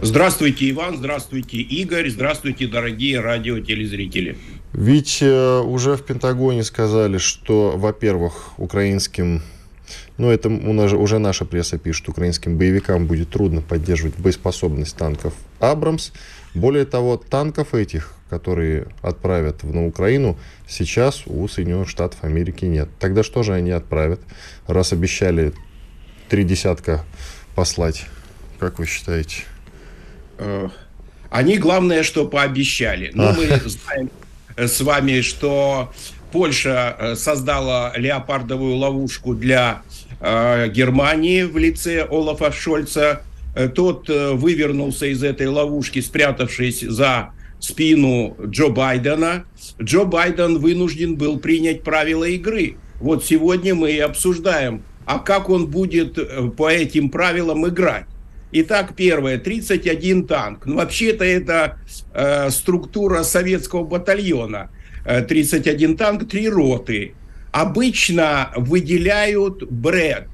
[0.00, 4.36] Здравствуйте, Иван, здравствуйте, Игорь, здравствуйте, дорогие радиотелезрители.
[4.72, 9.42] Ведь э, уже в Пентагоне сказали, что, во-первых, украинским,
[10.16, 15.34] ну это у нас, уже наша пресса пишет, украинским боевикам будет трудно поддерживать боеспособность танков
[15.60, 16.12] «Абрамс».
[16.54, 22.88] Более того, танков этих, которые отправят на Украину, сейчас у Соединенных Штатов Америки нет.
[22.98, 24.20] Тогда что же они отправят,
[24.66, 25.52] раз обещали
[26.30, 27.04] три десятка
[27.54, 28.06] послать?
[28.58, 29.42] Как вы считаете?
[30.38, 30.68] Э,
[31.28, 33.10] они, главное, что пообещали.
[33.14, 34.10] Ну, мы знаем
[34.56, 35.92] с вами, что
[36.32, 39.82] Польша э, создала леопардовую ловушку для
[40.20, 43.22] э, Германии в лице Олафа Шольца.
[43.74, 49.44] Тот вывернулся из этой ловушки, спрятавшись за спину Джо Байдена,
[49.80, 52.76] Джо Байден вынужден был принять правила игры.
[53.00, 58.06] Вот сегодня мы и обсуждаем, а как он будет э, по этим правилам играть.
[58.54, 60.66] Итак, первое, 31 танк.
[60.66, 61.78] Ну, вообще-то это
[62.12, 64.70] э, структура советского батальона.
[65.04, 67.14] 31 э, танк, 3 роты.
[67.50, 70.28] Обычно выделяют БРЭД,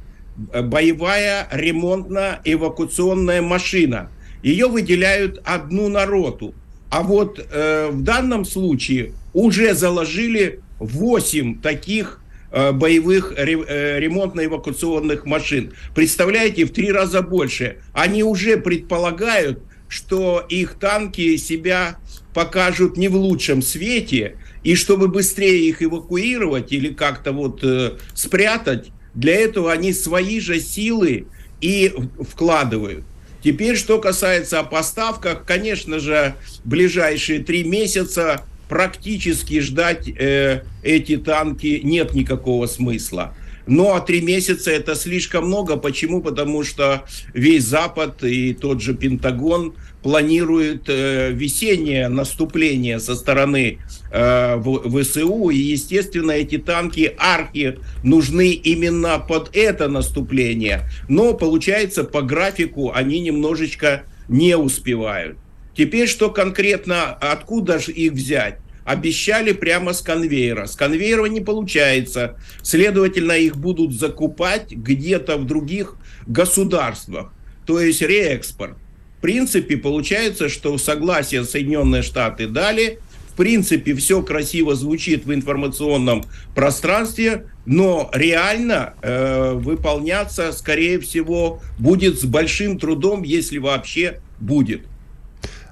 [0.65, 4.11] боевая ремонтно-эвакуационная машина.
[4.43, 6.55] Ее выделяют одну на роту.
[6.91, 12.28] А вот э, в данном случае уже заложили 8 таких э,
[12.73, 15.75] боевых ре, э, ремонтно-эвакуационных машин.
[15.95, 17.79] Представляете, в три раза больше.
[17.93, 21.99] Они уже предполагают, что их танки себя
[22.35, 28.91] покажут не в лучшем свете, и чтобы быстрее их эвакуировать или как-то вот э, спрятать,
[29.15, 31.27] для этого они свои же силы
[31.61, 33.05] и вкладывают.
[33.43, 36.35] Теперь, что касается о поставках, конечно же,
[36.65, 43.35] ближайшие три месяца практически ждать э, эти танки нет никакого смысла.
[43.69, 45.77] Но а три месяца это слишком много.
[45.77, 46.23] Почему?
[46.23, 47.05] Потому что
[47.35, 53.79] весь Запад и тот же Пентагон планирует э, весеннее наступление со стороны
[54.11, 55.51] э, ВСУ.
[55.51, 60.89] И, естественно, эти танки архи нужны именно под это наступление.
[61.09, 65.37] Но, получается, по графику они немножечко не успевают.
[65.79, 68.59] Теперь, что конкретно, откуда же их взять?
[68.85, 70.65] обещали прямо с конвейера.
[70.65, 72.37] С конвейера не получается.
[72.63, 77.31] Следовательно, их будут закупать где-то в других государствах.
[77.67, 78.79] То есть реэкспорт.
[79.19, 82.99] В принципе, получается, что согласие Соединенные Штаты дали.
[83.35, 92.19] В принципе, все красиво звучит в информационном пространстве, но реально э, выполняться, скорее всего, будет
[92.19, 94.81] с большим трудом, если вообще будет.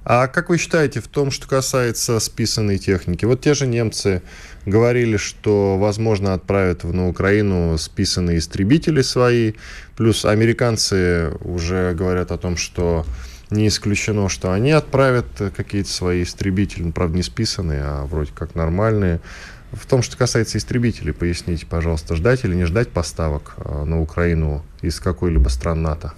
[0.09, 4.23] А как вы считаете, в том, что касается списанной техники, вот те же немцы
[4.65, 9.55] говорили, что, возможно, отправят на Украину списанные истребители свои,
[9.97, 13.05] плюс американцы уже говорят о том, что
[13.51, 18.55] не исключено, что они отправят какие-то свои истребители, ну, правда, не списанные, а вроде как
[18.55, 19.19] нормальные.
[19.73, 24.65] В том, что касается истребителей, поясните, пожалуйста, ждать или не ждать поставок а, на Украину
[24.83, 26.13] из какой-либо стран НАТО?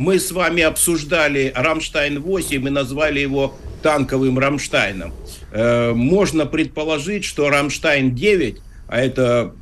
[0.00, 5.12] Мы с вами обсуждали Рамштайн-8 и назвали его танковым Рамштайном.
[5.52, 9.54] Э, можно предположить, что Рамштайн-9, а это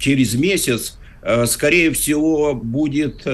[0.00, 3.24] через месяц, э, скорее всего, будет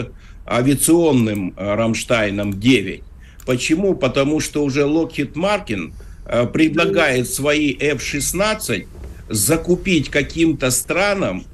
[0.46, 3.04] авиационным Рамштайном 9.
[3.46, 3.94] Почему?
[3.94, 5.94] Потому что уже Martin
[6.26, 8.86] э, предлагает свои F-16
[9.30, 11.46] закупить каким-то странам,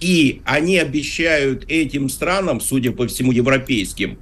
[0.00, 4.18] и они обещают этим странам, судя по всему европейским,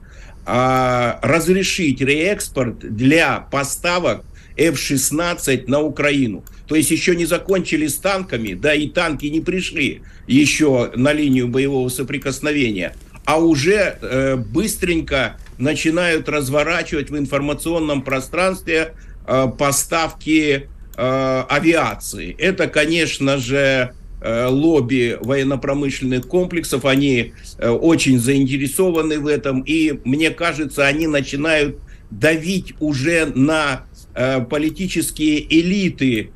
[0.49, 4.25] а, разрешить реэкспорт для поставок
[4.57, 6.45] F-16 на Украину.
[6.69, 11.49] То есть еще не закончили с танками, да и танки не пришли еще на линию
[11.49, 18.95] боевого соприкосновения, а уже э, быстренько начинают разворачивать в информационном пространстве
[19.27, 22.37] э, поставки э, авиации.
[22.39, 30.87] Это, конечно же, лобби военно-промышленных комплексов, они э, очень заинтересованы в этом, и мне кажется,
[30.87, 31.79] они начинают
[32.11, 36.31] давить уже на э, политические элиты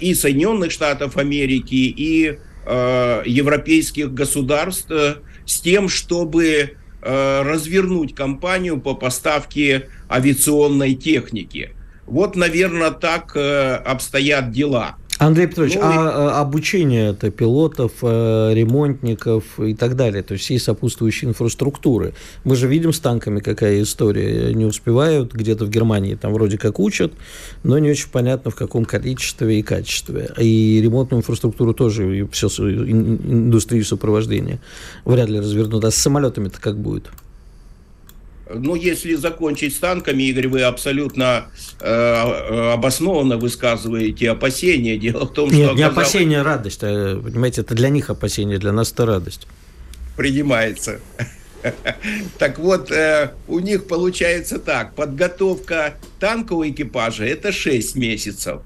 [0.00, 10.94] и Соединенных Штатов Америки, и европейских государств с тем, чтобы развернуть кампанию по поставке авиационной
[10.94, 11.70] техники.
[12.04, 14.96] Вот, наверное, так обстоят дела.
[15.18, 20.44] Андрей Петрович, ну, а, а обучение это пилотов, э, ремонтников и так далее, то есть
[20.44, 22.14] всей сопутствующей инфраструктуры.
[22.42, 24.52] Мы же видим с танками, какая история.
[24.54, 27.12] Не успевают, где-то в Германии там вроде как учат,
[27.62, 30.30] но не очень понятно в каком количестве и качестве.
[30.38, 34.60] И ремонтную инфраструктуру тоже, и все индустрию сопровождения
[35.04, 35.84] вряд ли развернут.
[35.84, 37.10] А с самолетами-то как будет?
[38.52, 41.46] Ну, если закончить с танками, Игорь, вы абсолютно
[41.80, 44.96] э, обоснованно высказываете опасения.
[44.98, 45.66] Дело в том, Нет, что...
[45.68, 46.80] Нет, не опасение, а радость.
[46.82, 49.46] А, понимаете, это для них опасение, для нас это радость.
[50.16, 51.00] Принимается.
[52.38, 54.94] Так вот, э, у них получается так.
[54.94, 58.60] Подготовка танкового экипажа– это 6 месяцев.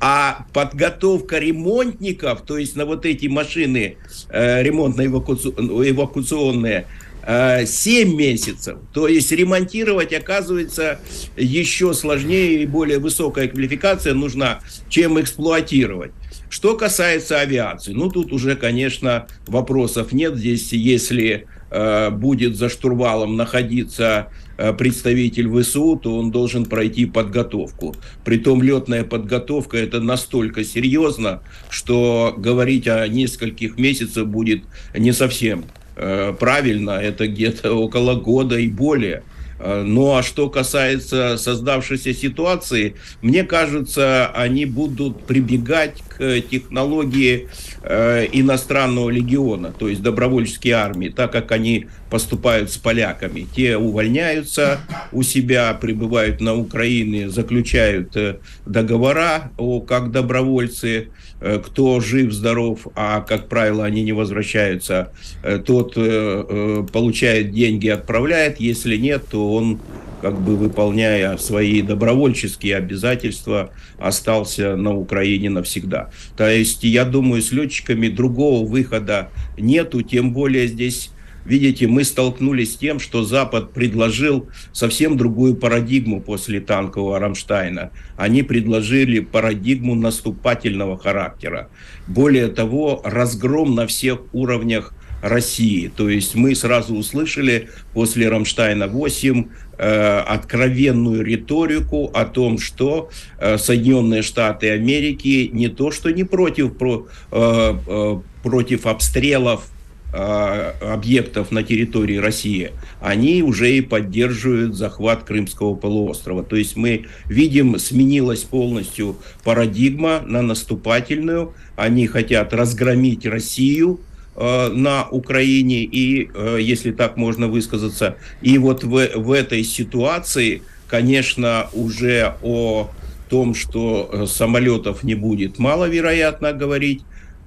[0.00, 3.96] А подготовка ремонтников, то есть на вот эти машины
[4.30, 6.86] э, ремонтно-эвакуационные,
[7.26, 8.78] 7 месяцев.
[8.92, 10.98] То есть ремонтировать, оказывается,
[11.36, 16.12] еще сложнее и более высокая квалификация нужна, чем эксплуатировать.
[16.52, 20.36] Что касается авиации, ну тут уже, конечно, вопросов нет.
[20.36, 27.96] Здесь, если э, будет за штурвалом находиться э, представитель ВСУ, то он должен пройти подготовку.
[28.22, 35.81] Притом летная подготовка это настолько серьезно, что говорить о нескольких месяцах будет не совсем э,
[35.94, 36.92] правильно.
[36.92, 39.22] Это где-то около года и более.
[39.62, 47.48] Э, ну а что касается создавшейся ситуации, мне кажется, они будут прибегать к технологии
[47.82, 53.46] э, иностранного легиона, то есть добровольческой армии, так как они поступают с поляками.
[53.54, 54.80] Те увольняются
[55.12, 61.31] у себя, прибывают на Украину, заключают э, договора о, как добровольцы, Э,
[61.64, 68.60] кто жив, здоров, а, как правило, они не возвращаются, э, тот э, получает деньги, отправляет.
[68.60, 69.80] Если нет, то он
[70.20, 76.10] как бы выполняя свои добровольческие обязательства, остался на Украине навсегда.
[76.36, 81.10] То есть, я думаю, с летчиками другого выхода нету, тем более здесь
[81.44, 87.90] Видите, мы столкнулись с тем, что Запад предложил совсем другую парадигму после танкового Рамштайна.
[88.16, 91.68] Они предложили парадигму наступательного характера.
[92.06, 95.90] Более того, разгром на всех уровнях России.
[95.96, 99.44] То есть мы сразу услышали после Рамштайна 8
[99.78, 106.76] э, откровенную риторику о том, что э, Соединенные Штаты Америки не то что не против,
[106.76, 109.68] про, э, против обстрелов
[110.12, 116.42] объектов на территории России, они уже и поддерживают захват Крымского полуострова.
[116.42, 121.54] То есть мы видим, сменилась полностью парадигма на наступательную.
[121.76, 124.00] Они хотят разгромить Россию,
[124.34, 130.62] а, на Украине и, а, если так можно высказаться, и вот в, в этой ситуации,
[130.88, 132.90] конечно, уже о
[133.28, 137.00] том, что э, самолетов не будет, маловероятно говорить.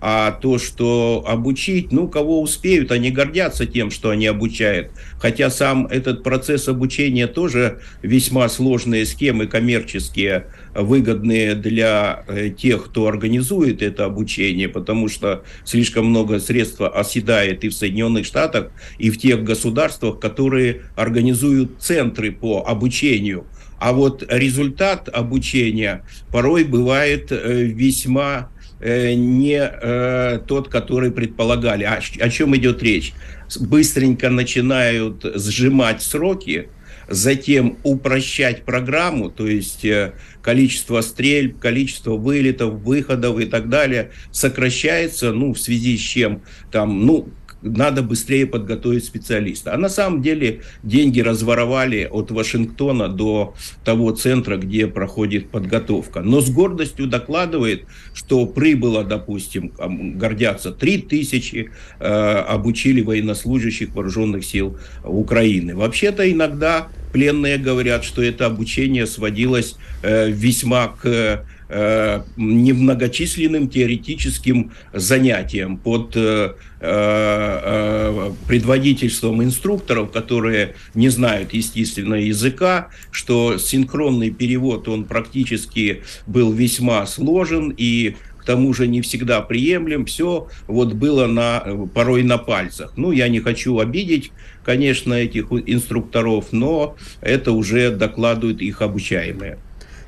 [0.07, 4.91] А то, что обучить, ну, кого успеют, они гордятся тем, что они обучают.
[5.17, 13.07] Хотя сам этот процесс обучения тоже весьма сложные схемы коммерческие, выгодные для э, тех, кто
[13.07, 19.17] организует это обучение, потому что слишком много средств оседает и в Соединенных Штатах, и в
[19.17, 23.47] тех государствах, которые организуют центры по обучению.
[23.79, 31.83] А вот результат обучения порой бывает э, весьма не э, тот, который предполагали.
[31.83, 33.13] О, о чем идет речь?
[33.59, 36.69] Быстренько начинают сжимать сроки,
[37.07, 45.31] затем упрощать программу, то есть э, количество стрельб, количество вылетов, выходов и так далее сокращается,
[45.31, 47.29] ну, в связи с чем там, ну,
[47.61, 49.73] надо быстрее подготовить специалиста.
[49.73, 56.21] А на самом деле деньги разворовали от Вашингтона до того центра, где проходит подготовка.
[56.21, 59.71] Но с гордостью докладывает, что прибыло, допустим,
[60.17, 65.75] гордятся 3000, э, обучили военнослужащих вооруженных сил Украины.
[65.75, 75.78] Вообще-то иногда пленные говорят, что это обучение сводилось э, весьма к Э, немногочисленным теоретическим занятиям
[75.78, 86.04] под э, э, предводительством инструкторов, которые не знают естественного языка, что синхронный перевод, он практически
[86.28, 91.63] был весьма сложен и к тому же не всегда приемлем, все вот было на,
[91.95, 92.93] порой на пальцах.
[92.95, 94.32] Ну, я не хочу обидеть,
[94.63, 99.58] конечно, этих инструкторов, но это уже докладывают их обучаемые.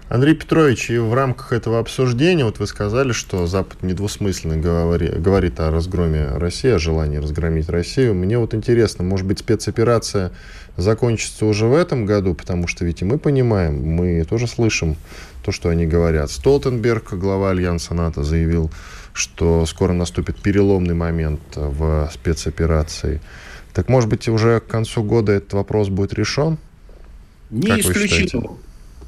[0.10, 5.60] Андрей Петрович, и в рамках этого обсуждения, вот вы сказали, что Запад недвусмысленно говори, говорит
[5.60, 8.16] о разгроме России, о желании разгромить Россию.
[8.16, 10.32] Мне вот интересно, может быть, спецоперация
[10.78, 14.96] закончится уже в этом году, потому что ведь и мы понимаем, мы тоже слышим
[15.44, 16.32] то, что они говорят.
[16.32, 18.72] Столтенберг, глава Альянса НАТО, заявил,
[19.12, 23.20] что скоро наступит переломный момент в спецоперации.
[23.74, 26.58] Так, может быть, уже к концу года этот вопрос будет решен?
[27.50, 28.58] Не как исключено.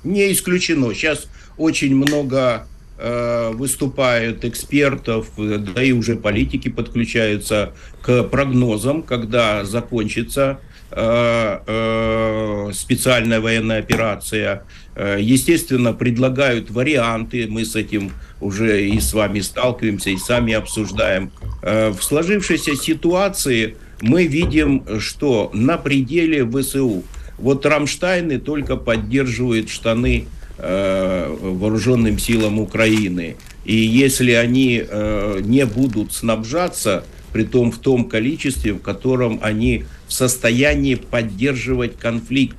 [0.04, 0.94] Не исключено.
[0.94, 10.62] Сейчас очень много э, выступают экспертов, да и уже политики подключаются к прогнозам, когда закончится
[10.92, 14.64] э, э, специальная военная операция.
[14.96, 21.32] Э, естественно, предлагают варианты, мы с этим уже и с вами сталкиваемся, и сами обсуждаем.
[21.62, 27.04] В сложившейся ситуации мы видим, что на пределе ВСУ–
[27.41, 33.36] вот Рамштайны только поддерживают штаны э, вооруженным силам Украины.
[33.65, 39.86] И если они э, не будут снабжаться, при том в том количестве, в котором они
[40.08, 42.58] в состоянии поддерживать конфликт,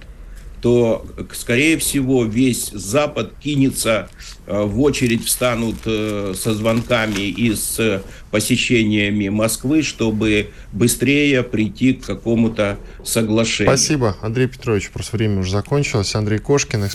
[0.60, 4.08] то, скорее всего, весь Запад кинется
[4.46, 12.04] э, в очередь, встанут э, со звонками и с посещениями Москвы, чтобы быстрее прийти к
[12.04, 13.76] какому-то соглашению.
[13.76, 14.90] Спасибо, Андрей Петрович.
[14.90, 16.14] Просто время уже закончилось.
[16.14, 16.88] Андрей Кошкин.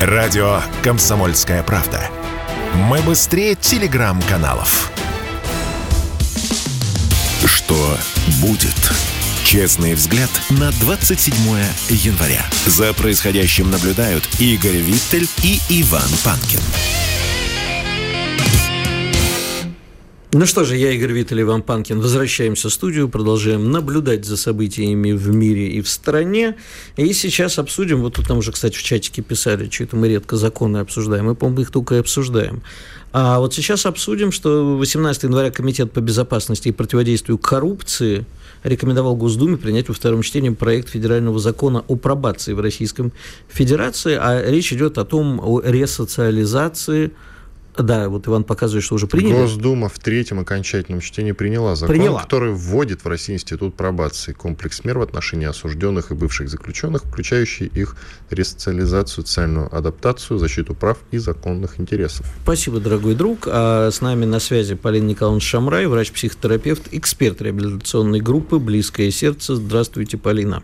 [0.00, 2.08] Радио «Комсомольская правда».
[2.74, 4.90] Мы быстрее телеграм-каналов.
[7.44, 7.96] Что
[8.40, 9.11] будет?
[9.52, 11.34] Честный взгляд на 27
[11.90, 12.42] января.
[12.64, 16.60] За происходящим наблюдают Игорь Виттель и Иван Панкин.
[20.32, 22.00] Ну что же, я Игорь Виттель, Иван Панкин.
[22.00, 26.56] Возвращаемся в студию, продолжаем наблюдать за событиями в мире и в стране.
[26.96, 30.36] И сейчас обсудим, вот тут нам уже, кстати, в чатике писали, что это мы редко
[30.36, 31.26] законы обсуждаем.
[31.26, 32.62] Мы, по-моему, их только и обсуждаем.
[33.12, 38.24] А вот сейчас обсудим, что 18 января Комитет по безопасности и противодействию коррупции–
[38.62, 43.12] рекомендовал Госдуме принять во втором чтении проект федерального закона о пробации в Российском
[43.48, 47.12] Федерации, а речь идет о том, о ресоциализации
[47.76, 49.32] да, вот Иван показывает, что уже приняли.
[49.32, 52.22] Госдума в третьем окончательном чтении приняла закон, приняла.
[52.22, 57.66] который вводит в России институт пробации, комплекс мер в отношении осужденных и бывших заключенных, включающий
[57.66, 57.96] их
[58.30, 62.26] ресоциализацию, социальную адаптацию, защиту прав и законных интересов.
[62.42, 63.46] Спасибо, дорогой друг.
[63.46, 69.56] А с нами на связи Полина Николаевна Шамрай, врач-психотерапевт, эксперт реабилитационной группы «Близкое сердце».
[69.56, 70.62] Здравствуйте, Полина.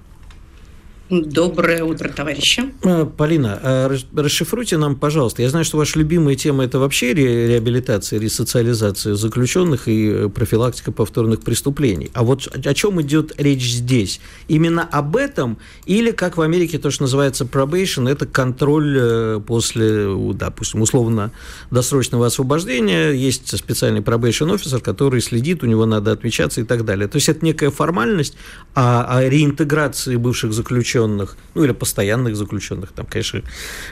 [1.11, 2.65] Доброе утро, товарищи.
[2.83, 5.41] Э, Полина, э, расшифруйте нам, пожалуйста.
[5.41, 11.41] Я знаю, что ваша любимая тема– это вообще реабилитация, ресоциализация заключенных и э, профилактика повторных
[11.41, 12.11] преступлений.
[12.13, 14.21] А вот о чем идет речь здесь?
[14.49, 15.57] Именно об этом
[15.87, 23.13] или, как в Америке то, что называется probation, это контроль после, допустим, условно-досрочного освобождения.
[23.13, 27.09] Есть специальный probation офицер, который следит, у него надо отмечаться и так далее.
[27.09, 28.37] То есть это некая формальность,
[28.75, 33.43] а о реинтеграции бывших заключенных заключенных, ну или постоянных заключенных, там, конечно,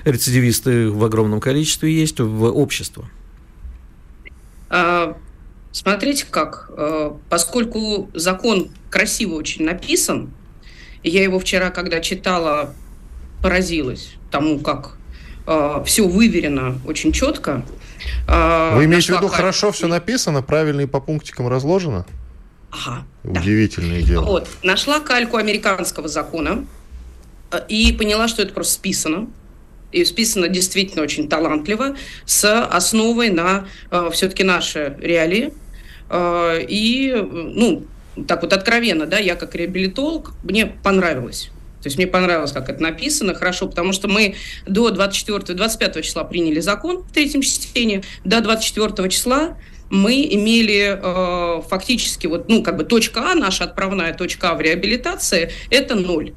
[0.04, 3.08] рецидивисты в огромном количестве есть, в общество?
[4.68, 5.16] А,
[5.72, 10.30] смотрите как, а, поскольку закон красиво очень написан,
[11.02, 12.74] я его вчера, когда читала,
[13.42, 14.96] поразилась тому, как
[15.46, 17.64] а, все выверено очень четко.
[18.26, 22.04] Вы имеете в виду, хорошо все написано, правильно и по пунктикам разложено?
[22.70, 23.04] Ага.
[23.24, 24.06] Удивительное да.
[24.06, 24.24] дело.
[24.24, 24.48] Вот.
[24.62, 26.66] Нашла кальку американского закона,
[27.68, 29.28] и поняла, что это просто списано.
[29.92, 35.54] И списано действительно очень талантливо, с основой на э, все-таки наши реалии.
[36.10, 37.86] Э, и, ну,
[38.26, 41.50] так вот откровенно, да, я как реабилитолог, мне понравилось.
[41.82, 44.34] То есть мне понравилось, как это написано, хорошо, потому что мы
[44.66, 49.56] до 24-25 числа приняли закон в третьем чтении, до 24 числа
[49.88, 54.60] мы имели э, фактически вот, ну, как бы точка А, наша отправная точка А в
[54.60, 56.32] реабилитации, это ноль.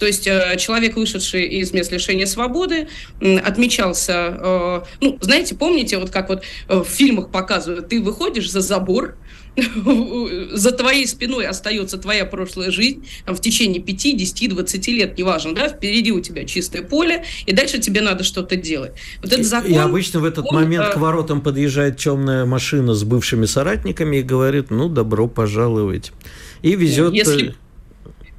[0.00, 2.88] То есть э, человек, вышедший из мест лишения свободы,
[3.20, 8.62] отмечался, э, ну, знаете, помните, вот как вот э, в фильмах показывают, ты выходишь за
[8.62, 9.16] забор,
[10.52, 15.54] за твоей спиной остается твоя прошлая жизнь там, в течение 5, 10, 20 лет, неважно,
[15.54, 18.92] да, впереди у тебя чистое поле, и дальше тебе надо что-то делать.
[19.22, 20.92] Вот этот закон, и обычно в этот он, момент а...
[20.92, 26.12] к воротам подъезжает темная машина с бывшими соратниками и говорит, ну, добро пожаловать.
[26.62, 27.12] И везет...
[27.12, 27.54] Если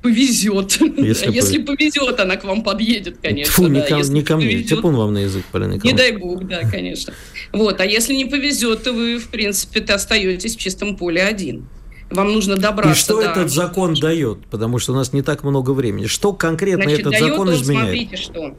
[0.02, 0.80] повезет.
[0.98, 3.54] Если, если повезет, она к вам подъедет, конечно.
[3.54, 3.70] Фу, да.
[3.70, 4.48] не, ко, если не ко мне.
[4.48, 7.14] Повезет, Типун вам на язык, Полина Не дай бог, да, конечно.
[7.52, 11.68] Вот, а если не повезет, то вы, в принципе, то остаетесь в чистом поле один.
[12.10, 12.94] Вам нужно добраться.
[12.94, 13.30] И что до...
[13.30, 14.46] этот закон дает?
[14.48, 16.08] Потому что у нас не так много времени.
[16.08, 17.88] Что конкретно Значит, этот закон он, изменяет?
[17.88, 18.58] Смотрите, что.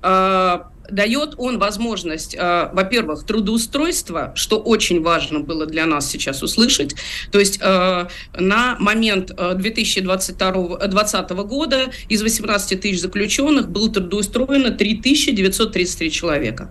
[0.00, 6.94] А, дает он возможность, э, во-первых, трудоустройства, что очень важно было для нас сейчас услышать.
[7.30, 8.08] То есть э,
[8.38, 16.70] на момент 2020 э, года из 18 тысяч заключенных было трудоустроено 3933 человека.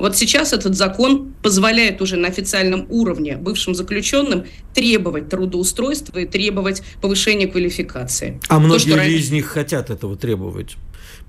[0.00, 6.82] Вот сейчас этот закон позволяет уже на официальном уровне бывшим заключенным требовать трудоустройства и требовать
[7.02, 8.40] повышения квалификации.
[8.48, 9.18] А многие То, раньше...
[9.18, 10.76] из них хотят этого требовать?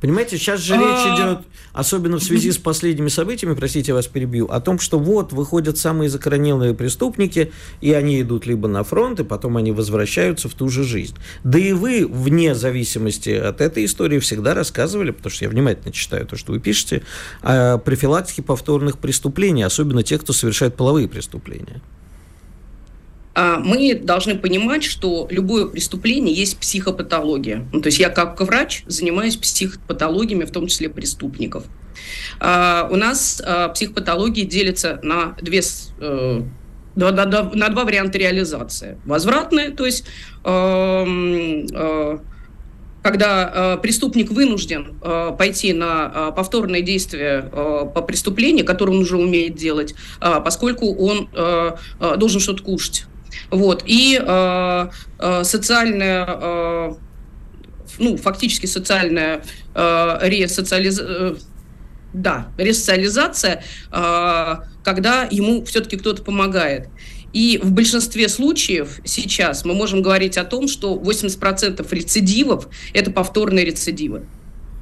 [0.02, 1.16] Понимаете, сейчас же речь а.
[1.16, 5.32] идет, особенно в связи с последними событиями, простите, я вас перебью, о том, что вот
[5.32, 10.56] выходят самые закоренелые преступники, и они идут либо на фронт, и потом они возвращаются в
[10.56, 11.16] ту же жизнь.
[11.44, 16.26] Да и вы, вне зависимости от этой истории, всегда рассказывали, потому что я внимательно читаю
[16.26, 17.04] то, что вы пишете,
[17.44, 21.80] о профилактике повторных преступлений, особенно тех, кто совершает половые преступления.
[23.34, 27.68] А мы должны понимать, что любое преступление есть психопатология.
[27.72, 31.64] Ну, то есть я как врач занимаюсь психопатологиями, в том числе преступников.
[32.40, 35.62] А, у нас а, психопатологии делятся на две
[36.00, 36.42] э,
[36.96, 38.98] на, на, на два варианта реализации.
[39.06, 40.06] Возвратная, то есть
[40.44, 41.06] э,
[41.74, 42.18] э,
[43.02, 49.00] когда э, преступник вынужден э, пойти на э, повторное действие э, по преступлению, которое он
[49.00, 53.06] уже умеет делать, э, поскольку он э, э, должен что-то кушать.
[53.50, 53.84] Вот.
[53.86, 56.94] И э, э, социальная, э,
[58.00, 61.36] ну, фактически социальная э, ресоциализация, э,
[62.14, 66.90] да, ресоциализация, э, когда ему все-таки кто-то помогает.
[67.34, 73.66] И в большинстве случаев сейчас мы можем говорить о том, что 80% рецидивов– это повторные
[73.66, 74.26] рецидивы.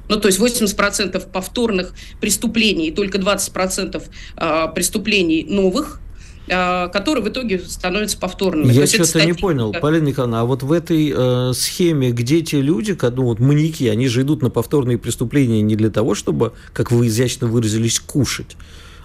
[0.08, 4.02] Ну, то есть 80% повторных преступлений и только 20%
[4.36, 6.00] э, преступлений новых,
[6.46, 8.72] которые в итоге становятся повторными.
[8.72, 12.96] Я что-то не понял, Полина Николаевна, а вот в этой э, схеме, где те люди,
[13.00, 17.06] ну вот маньяки, они же идут на повторные преступления не для того, чтобы, как вы
[17.06, 18.56] изящно выразились, кушать,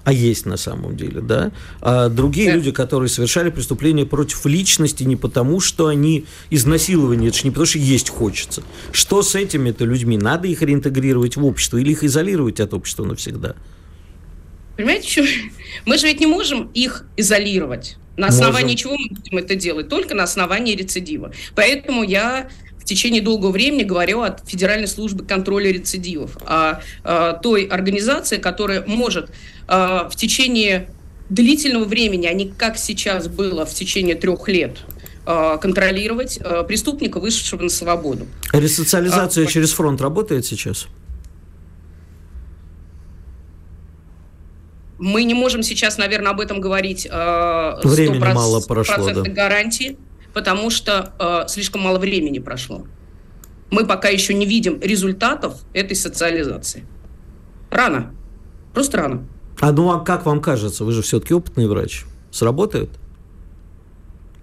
[0.05, 1.51] а есть на самом деле, да.
[1.81, 2.55] А другие да.
[2.57, 7.65] люди, которые совершали преступления против личности не потому, что они изнасилованы, это же не потому,
[7.65, 8.61] что есть хочется.
[8.91, 10.17] Что с этими-то людьми?
[10.17, 13.55] Надо их реинтегрировать в общество или их изолировать от общества навсегда?
[14.75, 15.23] Понимаете, что?
[15.85, 17.97] мы же ведь не можем их изолировать.
[18.17, 18.77] На основании Можем.
[18.77, 19.89] чего мы будем это делать?
[19.89, 21.33] Только на основании рецидива.
[21.53, 22.49] Поэтому я
[22.79, 28.85] в течение долгого времени говорю о Федеральной службе контроля рецидивов, о, о той организации, которая
[28.85, 29.31] может
[29.67, 29.73] э,
[30.09, 30.87] в течение
[31.29, 34.77] длительного времени, а не как сейчас было в течение трех лет,
[35.25, 38.27] контролировать преступника, вышедшего на свободу.
[38.53, 40.85] Ресоциализация а, через фронт работает сейчас?
[44.97, 47.07] Мы не можем сейчас, наверное, об этом говорить.
[47.09, 49.21] Э, Времени мало прошло, да.
[49.23, 49.97] гарантии
[50.35, 52.85] потому что э, слишком мало времени прошло.
[53.71, 56.85] Мы пока еще не видим результатов этой социализации.
[57.71, 58.13] Рано.
[58.73, 59.25] Просто рано.
[59.61, 62.89] А ну а как вам кажется, вы же все-таки опытный врач, сработает?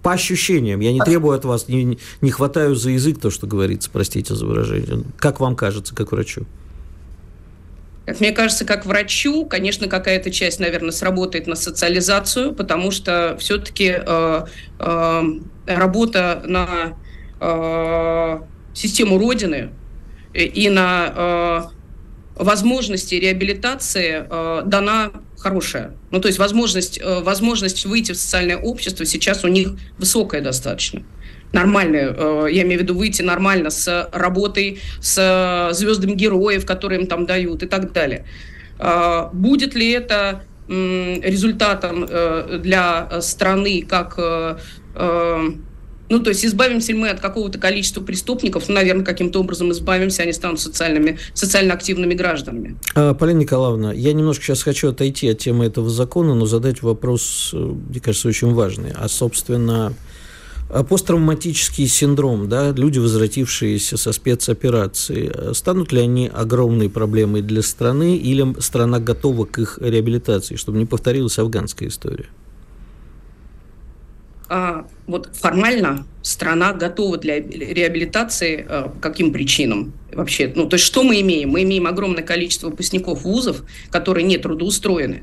[0.02, 3.46] По ощущениям, я не а требую от вас, не, не хватаю за язык то, что
[3.46, 5.04] говорится, простите за выражение.
[5.18, 6.46] Как вам кажется, как врачу?
[8.04, 13.94] Как мне кажется, как врачу, конечно, какая-то часть, наверное, сработает на социализацию, потому что все-таки
[13.96, 14.44] э,
[14.80, 15.22] э,
[15.66, 16.98] работа на
[17.40, 18.40] э,
[18.74, 19.70] систему Родины
[20.34, 21.62] и на э,
[22.34, 25.94] возможности реабилитации э, дана хорошая.
[26.10, 31.02] Ну, то есть возможность, э, возможность выйти в социальное общество сейчас у них высокая достаточно
[31.02, 31.21] нормальные,
[31.52, 37.26] э, я имею в виду выйти нормально с работой, с звездами героев, которые им там
[37.26, 38.26] дают и так далее.
[38.78, 44.18] Э, будет ли это результатом э, для страны как
[46.08, 50.24] ну, то есть избавимся ли мы от какого-то количества преступников, ну, наверное, каким-то образом избавимся,
[50.24, 52.76] они станут социальными, социально активными гражданами.
[52.94, 58.00] Полина Николаевна, я немножко сейчас хочу отойти от темы этого закона, но задать вопрос, мне
[58.00, 58.92] кажется, очень важный.
[58.94, 59.94] А, собственно,
[60.72, 68.58] посттравматический синдром, да, люди, возвратившиеся со спецоперации, станут ли они огромной проблемой для страны или
[68.60, 72.26] страна готова к их реабилитации, чтобы не повторилась афганская история?
[74.48, 80.52] А, вот формально страна готова для реабилитации по каким причинам вообще?
[80.54, 81.50] Ну, то есть что мы имеем?
[81.50, 85.22] Мы имеем огромное количество выпускников вузов, которые не трудоустроены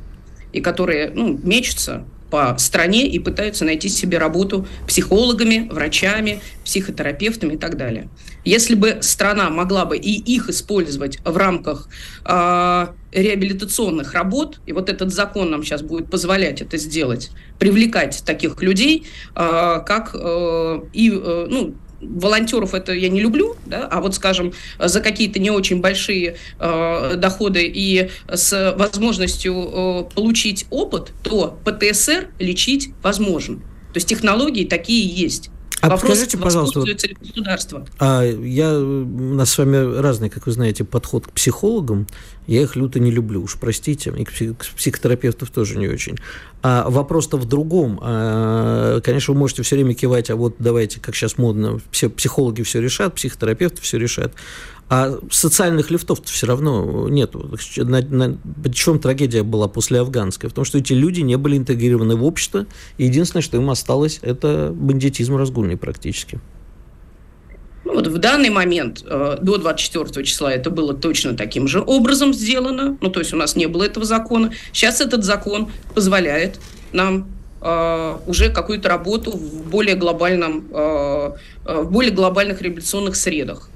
[0.52, 7.58] и которые ну, мечутся по стране и пытаются найти себе работу психологами, врачами, психотерапевтами и
[7.58, 8.10] так далее.
[8.46, 11.90] Если бы страна могла бы и их использовать в рамках
[12.26, 18.62] э, реабилитационных работ, и вот этот закон нам сейчас будет позволять это сделать, привлекать таких
[18.62, 24.16] людей, э, как э, и э, ну, волонтеров это я не люблю, да, а вот,
[24.16, 31.60] скажем, за какие-то не очень большие э, доходы и с возможностью э, получить опыт, то
[31.66, 33.58] ПТСР лечить возможно.
[33.58, 35.50] То есть технологии такие есть.
[35.82, 36.90] А Вопрос, подскажите, пожалуйста, вот,
[37.22, 37.86] государство.
[38.00, 42.06] А я, у нас с вами разный, как вы знаете, подход к психологам.
[42.48, 46.18] Я их люто не люблю, уж простите, и к, псих, к психотерапевтов тоже не очень.
[46.62, 48.00] А вопрос-то в другом.
[48.02, 52.64] А, конечно, вы можете все время кивать, а вот давайте, как сейчас модно, все психологи
[52.64, 54.34] все решат, психотерапевты все решат.
[54.90, 57.36] А социальных лифтов все равно нет.
[57.78, 58.38] На, на,
[58.74, 60.50] чем трагедия была после афганской?
[60.50, 62.66] В том, что эти люди не были интегрированы в общество,
[62.98, 66.40] и единственное, что им осталось, это бандитизм разгульный практически.
[67.86, 72.34] Ну, вот в данный момент, э, до 24 числа, это было точно таким же образом
[72.34, 72.98] сделано.
[73.00, 74.52] Ну, то есть у нас не было этого закона.
[74.74, 76.60] Сейчас этот закон позволяет
[76.94, 77.28] нам
[77.62, 81.32] э, уже какую-то работу в более глобальном, э,
[81.66, 83.70] в более глобальных революционных средах.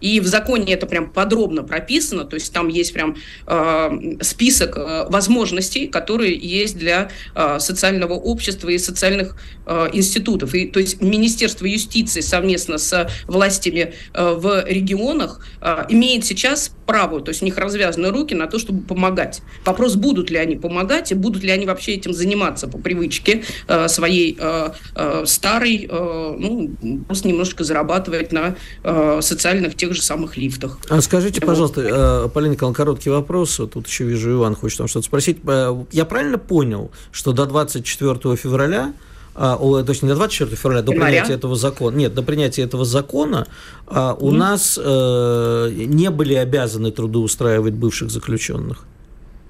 [0.00, 5.06] И в законе это прям подробно прописано, то есть там есть прям э, список э,
[5.08, 9.36] возможностей, которые есть для э, социального общества и социальных
[9.66, 10.54] э, институтов.
[10.54, 17.20] И, то есть Министерство юстиции совместно с властями э, в регионах э, имеет сейчас право,
[17.20, 19.42] то есть у них развязаны руки на то, чтобы помогать.
[19.64, 23.88] Вопрос, будут ли они помогать и будут ли они вообще этим заниматься по привычке э,
[23.88, 26.70] своей э, э, старой, э, ну,
[27.06, 30.78] просто немножко зарабатывать на э, социальных тех же самых лифтах.
[30.88, 31.80] А скажите, пожалуйста,
[32.26, 33.60] э, Полина Николаевна, короткий вопрос.
[33.72, 35.38] Тут еще вижу, Иван хочет там что-то спросить.
[35.46, 38.92] Э, я правильно понял, что до 24 февраля
[39.34, 41.12] а, то есть не до 24 февраля, до Января.
[41.12, 43.46] принятия этого закона, нет, до принятия этого закона
[43.86, 44.36] а, у mm.
[44.36, 48.84] нас э, не были обязаны трудоустраивать бывших заключенных.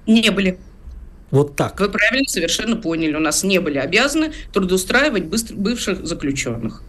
[0.07, 0.59] Не были.
[1.31, 1.81] Вот так.
[1.81, 3.15] Вы правильно совершенно поняли.
[3.15, 6.83] У нас не были обязаны трудоустраивать быстро, бывших заключенных.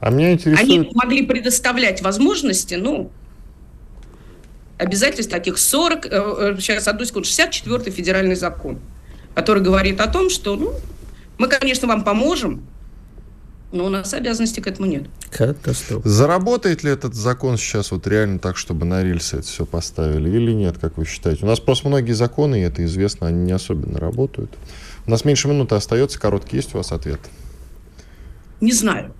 [0.00, 0.68] А меня интересует...
[0.68, 3.10] Они могли предоставлять возможности, ну,
[4.78, 8.78] обязательств таких 40, э, э, сейчас одну секунду, 64-й федеральный закон,
[9.34, 10.72] который говорит о том, что, ну,
[11.38, 12.62] мы, конечно, вам поможем,
[13.72, 15.04] но у нас обязанности к этому нет.
[15.30, 16.08] Катастрофа.
[16.08, 20.52] Заработает ли этот закон сейчас вот реально так, чтобы на рельсы это все поставили или
[20.52, 21.44] нет, как вы считаете?
[21.44, 24.50] У нас просто многие законы, и это известно, они не особенно работают.
[25.06, 27.20] У нас меньше минуты остается, короткий есть у вас ответ?
[28.60, 29.14] Не знаю.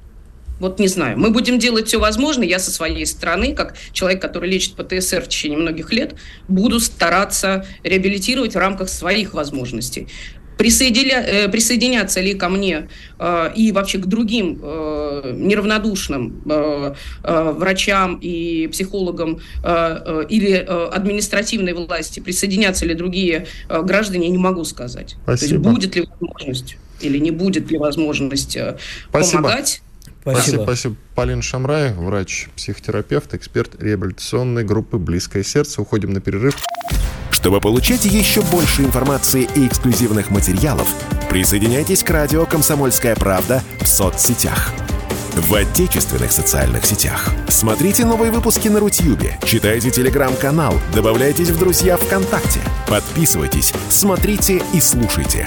[0.61, 1.19] Вот не знаю.
[1.19, 2.47] Мы будем делать все возможное.
[2.47, 6.15] Я со своей стороны, как человек, который лечит ПТСР в течение многих лет,
[6.49, 10.07] буду стараться реабилитировать в рамках своих возможностей.
[10.59, 12.89] Присоединя, э, присоединяться ли ко мне
[13.19, 16.95] э, и вообще к другим э, неравнодушным э,
[17.25, 24.27] э, врачам и психологам э, э, или э, административной власти, присоединятся ли другие э, граждане,
[24.27, 25.17] я не могу сказать.
[25.23, 25.39] Спасибо.
[25.39, 28.77] То есть будет ли возможность или не будет ли возможность э,
[29.11, 29.81] помогать.
[30.21, 30.63] Спасибо.
[30.65, 30.97] Спасибо.
[31.15, 35.81] Полина Шамрай, врач-психотерапевт, эксперт реабилитационной группы «Близкое сердце».
[35.81, 36.57] Уходим на перерыв.
[37.31, 40.87] Чтобы получать еще больше информации и эксклюзивных материалов,
[41.31, 44.73] присоединяйтесь к радио «Комсомольская правда» в соцсетях.
[45.37, 47.31] В отечественных социальных сетях.
[47.49, 55.47] Смотрите новые выпуски на Рутьюбе, читайте телеграм-канал, добавляйтесь в друзья ВКонтакте, подписывайтесь, смотрите и слушайте.